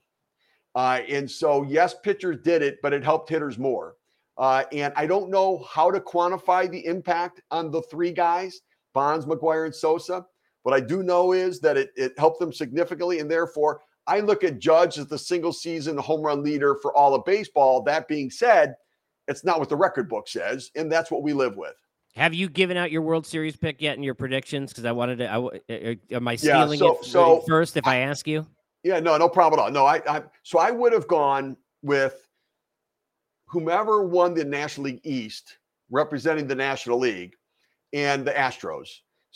Uh, 0.75 1.01
and 1.07 1.29
so, 1.29 1.63
yes, 1.63 1.95
pitchers 2.03 2.37
did 2.43 2.61
it, 2.61 2.79
but 2.81 2.93
it 2.93 3.03
helped 3.03 3.29
hitters 3.29 3.57
more. 3.57 3.95
Uh, 4.37 4.63
and 4.71 4.93
I 4.95 5.07
don't 5.07 5.29
know 5.29 5.65
how 5.69 5.89
to 5.89 5.99
quantify 5.99 6.69
the 6.69 6.85
impact 6.85 7.41
on 7.49 7.71
the 7.71 7.81
three 7.83 8.11
guys, 8.11 8.61
Bonds, 8.93 9.25
McGwire, 9.25 9.65
and 9.65 9.73
Sosa. 9.73 10.25
What 10.63 10.75
I 10.75 10.79
do 10.79 11.01
know 11.01 11.31
is 11.31 11.59
that 11.61 11.77
it, 11.77 11.91
it 11.95 12.13
helped 12.17 12.39
them 12.39 12.53
significantly. 12.53 13.19
And 13.19 13.31
therefore, 13.31 13.81
I 14.05 14.19
look 14.19 14.43
at 14.43 14.59
Judge 14.59 14.97
as 14.97 15.07
the 15.07 15.17
single 15.17 15.53
season 15.53 15.97
home 15.97 16.21
run 16.21 16.43
leader 16.43 16.75
for 16.81 16.95
all 16.95 17.15
of 17.15 17.25
baseball. 17.25 17.81
That 17.83 18.07
being 18.07 18.29
said, 18.29 18.75
it's 19.27 19.43
not 19.43 19.59
what 19.59 19.69
the 19.69 19.75
record 19.75 20.07
book 20.07 20.27
says, 20.27 20.71
and 20.75 20.91
that's 20.91 21.11
what 21.11 21.23
we 21.23 21.33
live 21.33 21.57
with. 21.57 21.75
Have 22.17 22.33
you 22.33 22.49
given 22.49 22.77
out 22.77 22.91
your 22.91 23.03
World 23.03 23.27
Series 23.27 23.55
pick 23.55 23.79
yet 23.79 23.95
in 23.95 24.01
your 24.01 24.15
predictions? 24.15 24.71
Because 24.71 24.85
I 24.85 24.91
wanted 24.91 25.19
to. 25.19 25.27
I, 25.31 25.35
uh, 25.37 25.49
uh, 25.69 25.95
am 26.09 26.27
I 26.27 26.35
stealing 26.35 26.79
yeah, 26.79 26.87
so, 26.87 26.97
it 26.97 27.05
so 27.05 27.43
first? 27.47 27.77
If 27.77 27.85
I, 27.85 27.93
I 27.93 27.97
ask 27.97 28.27
you. 28.27 28.47
Yeah, 28.83 28.99
no, 28.99 29.15
no 29.17 29.29
problem 29.29 29.59
at 29.59 29.63
all. 29.63 29.71
No, 29.71 29.85
I, 29.85 30.01
I 30.09 30.23
so 30.41 30.57
I 30.57 30.71
would 30.71 30.93
have 30.93 31.07
gone 31.07 31.55
with 31.83 32.27
whomever 33.45 34.01
won 34.01 34.33
the 34.33 34.43
National 34.43 34.85
League 34.85 35.01
East, 35.03 35.59
representing 35.91 36.47
the 36.47 36.55
National 36.55 36.97
League, 36.97 37.35
and 37.93 38.25
the 38.25 38.31
Astros. 38.31 38.87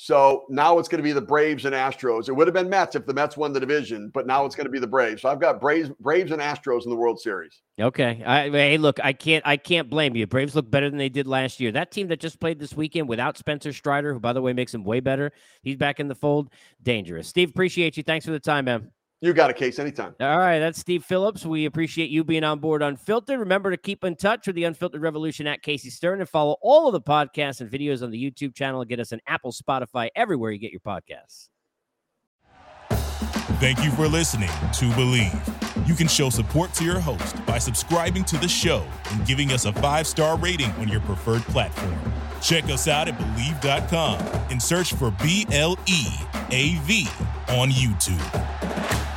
So 0.04 0.46
now 0.50 0.80
it's 0.80 0.90
going 0.90 0.98
to 0.98 1.04
be 1.04 1.12
the 1.12 1.22
Braves 1.22 1.66
and 1.66 1.76
Astros. 1.76 2.28
It 2.28 2.32
would 2.32 2.48
have 2.48 2.56
been 2.56 2.68
Mets 2.68 2.96
if 2.96 3.06
the 3.06 3.14
Mets 3.14 3.38
won 3.38 3.54
the 3.54 3.60
division, 3.60 4.10
but 4.12 4.26
now 4.26 4.46
it's 4.46 4.56
going 4.56 4.66
to 4.66 4.72
be 4.72 4.80
the 4.80 4.88
Braves. 4.88 5.22
So 5.22 5.30
I've 5.30 5.40
got 5.40 5.62
Braves, 5.62 5.92
Braves 6.00 6.32
and 6.32 6.42
Astros 6.42 6.86
in 6.86 6.90
the 6.90 6.96
World 6.96 7.20
Series. 7.20 7.62
Okay. 7.80 8.24
I, 8.26 8.50
hey, 8.50 8.80
look, 8.80 9.00
I 9.04 9.14
can't, 9.14 9.46
I 9.46 9.58
can't 9.58 9.92
blame 9.92 10.16
you. 10.16 10.26
Braves 10.26 10.56
look 10.56 10.72
better 10.72 10.90
than 10.90 10.98
they 10.98 11.10
did 11.10 11.28
last 11.28 11.60
year. 11.60 11.72
That 11.72 11.92
team 11.92 12.08
that 12.08 12.20
just 12.20 12.40
played 12.40 12.58
this 12.58 12.76
weekend 12.76 13.10
without 13.10 13.38
Spencer 13.38 13.72
Strider, 13.72 14.12
who 14.12 14.20
by 14.20 14.34
the 14.34 14.42
way 14.42 14.54
makes 14.54 14.74
him 14.74 14.84
way 14.84 15.02
better, 15.02 15.34
he's 15.62 15.78
back 15.78 16.00
in 16.00 16.08
the 16.08 16.16
fold. 16.16 16.52
Dangerous. 16.82 17.28
Steve, 17.28 17.52
appreciate 17.52 17.96
you. 17.96 18.02
Thanks 18.02 18.26
for 18.26 18.32
the 18.32 18.40
time, 18.40 18.66
man. 18.66 18.90
You 19.22 19.34
got 19.34 19.52
a 19.52 19.54
case 19.54 19.78
anytime. 19.78 20.16
All 20.20 20.40
right, 20.40 20.58
that's 20.58 20.80
Steve 20.80 21.06
Phillips. 21.06 21.46
We 21.46 21.66
appreciate 21.66 22.10
you 22.10 22.24
being 22.24 22.44
on 22.44 22.58
board 22.58 22.82
Unfiltered. 22.82 23.40
Remember 23.40 23.70
to 23.70 23.78
keep 23.78 24.04
in 24.04 24.16
touch 24.16 24.48
with 24.48 24.56
the 24.56 24.64
Unfiltered 24.64 25.02
Revolution 25.02 25.46
at 25.46 25.62
Casey 25.62 25.92
Stern 25.92 26.22
and 26.22 26.28
follow 26.28 26.58
all 26.62 26.88
of 26.88 26.94
the 26.94 27.02
podcasts 27.02 27.62
and 27.62 27.70
videos 27.70 28.02
on 28.02 28.10
the 28.10 28.32
YouTube 28.32 28.56
channel 28.56 28.84
get 28.84 29.00
us 29.00 29.12
an 29.12 29.22
Apple, 29.28 29.52
Spotify, 29.52 30.10
everywhere 30.16 30.50
you 30.50 30.58
get 30.58 30.72
your 30.72 30.82
podcasts. 30.82 31.50
Thank 33.60 33.84
you 33.84 33.92
for 33.92 34.08
listening 34.08 34.50
to 34.50 34.86
Bleav. 34.96 35.88
You 35.88 35.94
can 35.94 36.08
show 36.08 36.32
support 36.32 36.74
to 36.74 36.84
your 36.84 37.00
host 37.00 37.46
by 37.46 37.60
subscribing 37.60 38.24
to 38.26 38.38
the 38.38 38.48
show 38.48 38.84
and 39.12 39.26
giving 39.28 39.52
us 39.52 39.66
a 39.66 39.74
five 39.74 40.08
star 40.08 40.36
rating 40.36 40.72
on 40.74 40.88
your 40.88 41.02
preferred 41.02 41.44
platform. 41.44 42.00
Check 42.42 42.64
us 42.66 42.88
out 42.88 43.08
at 43.08 43.16
Bleav.com 43.20 44.20
and 44.50 44.60
search 44.60 44.94
for 44.96 45.12
B 45.22 45.46
L 45.52 45.78
E 45.86 46.08
A 46.50 46.80
V 46.86 47.08
on 47.50 47.70
YouTube. 47.70 49.11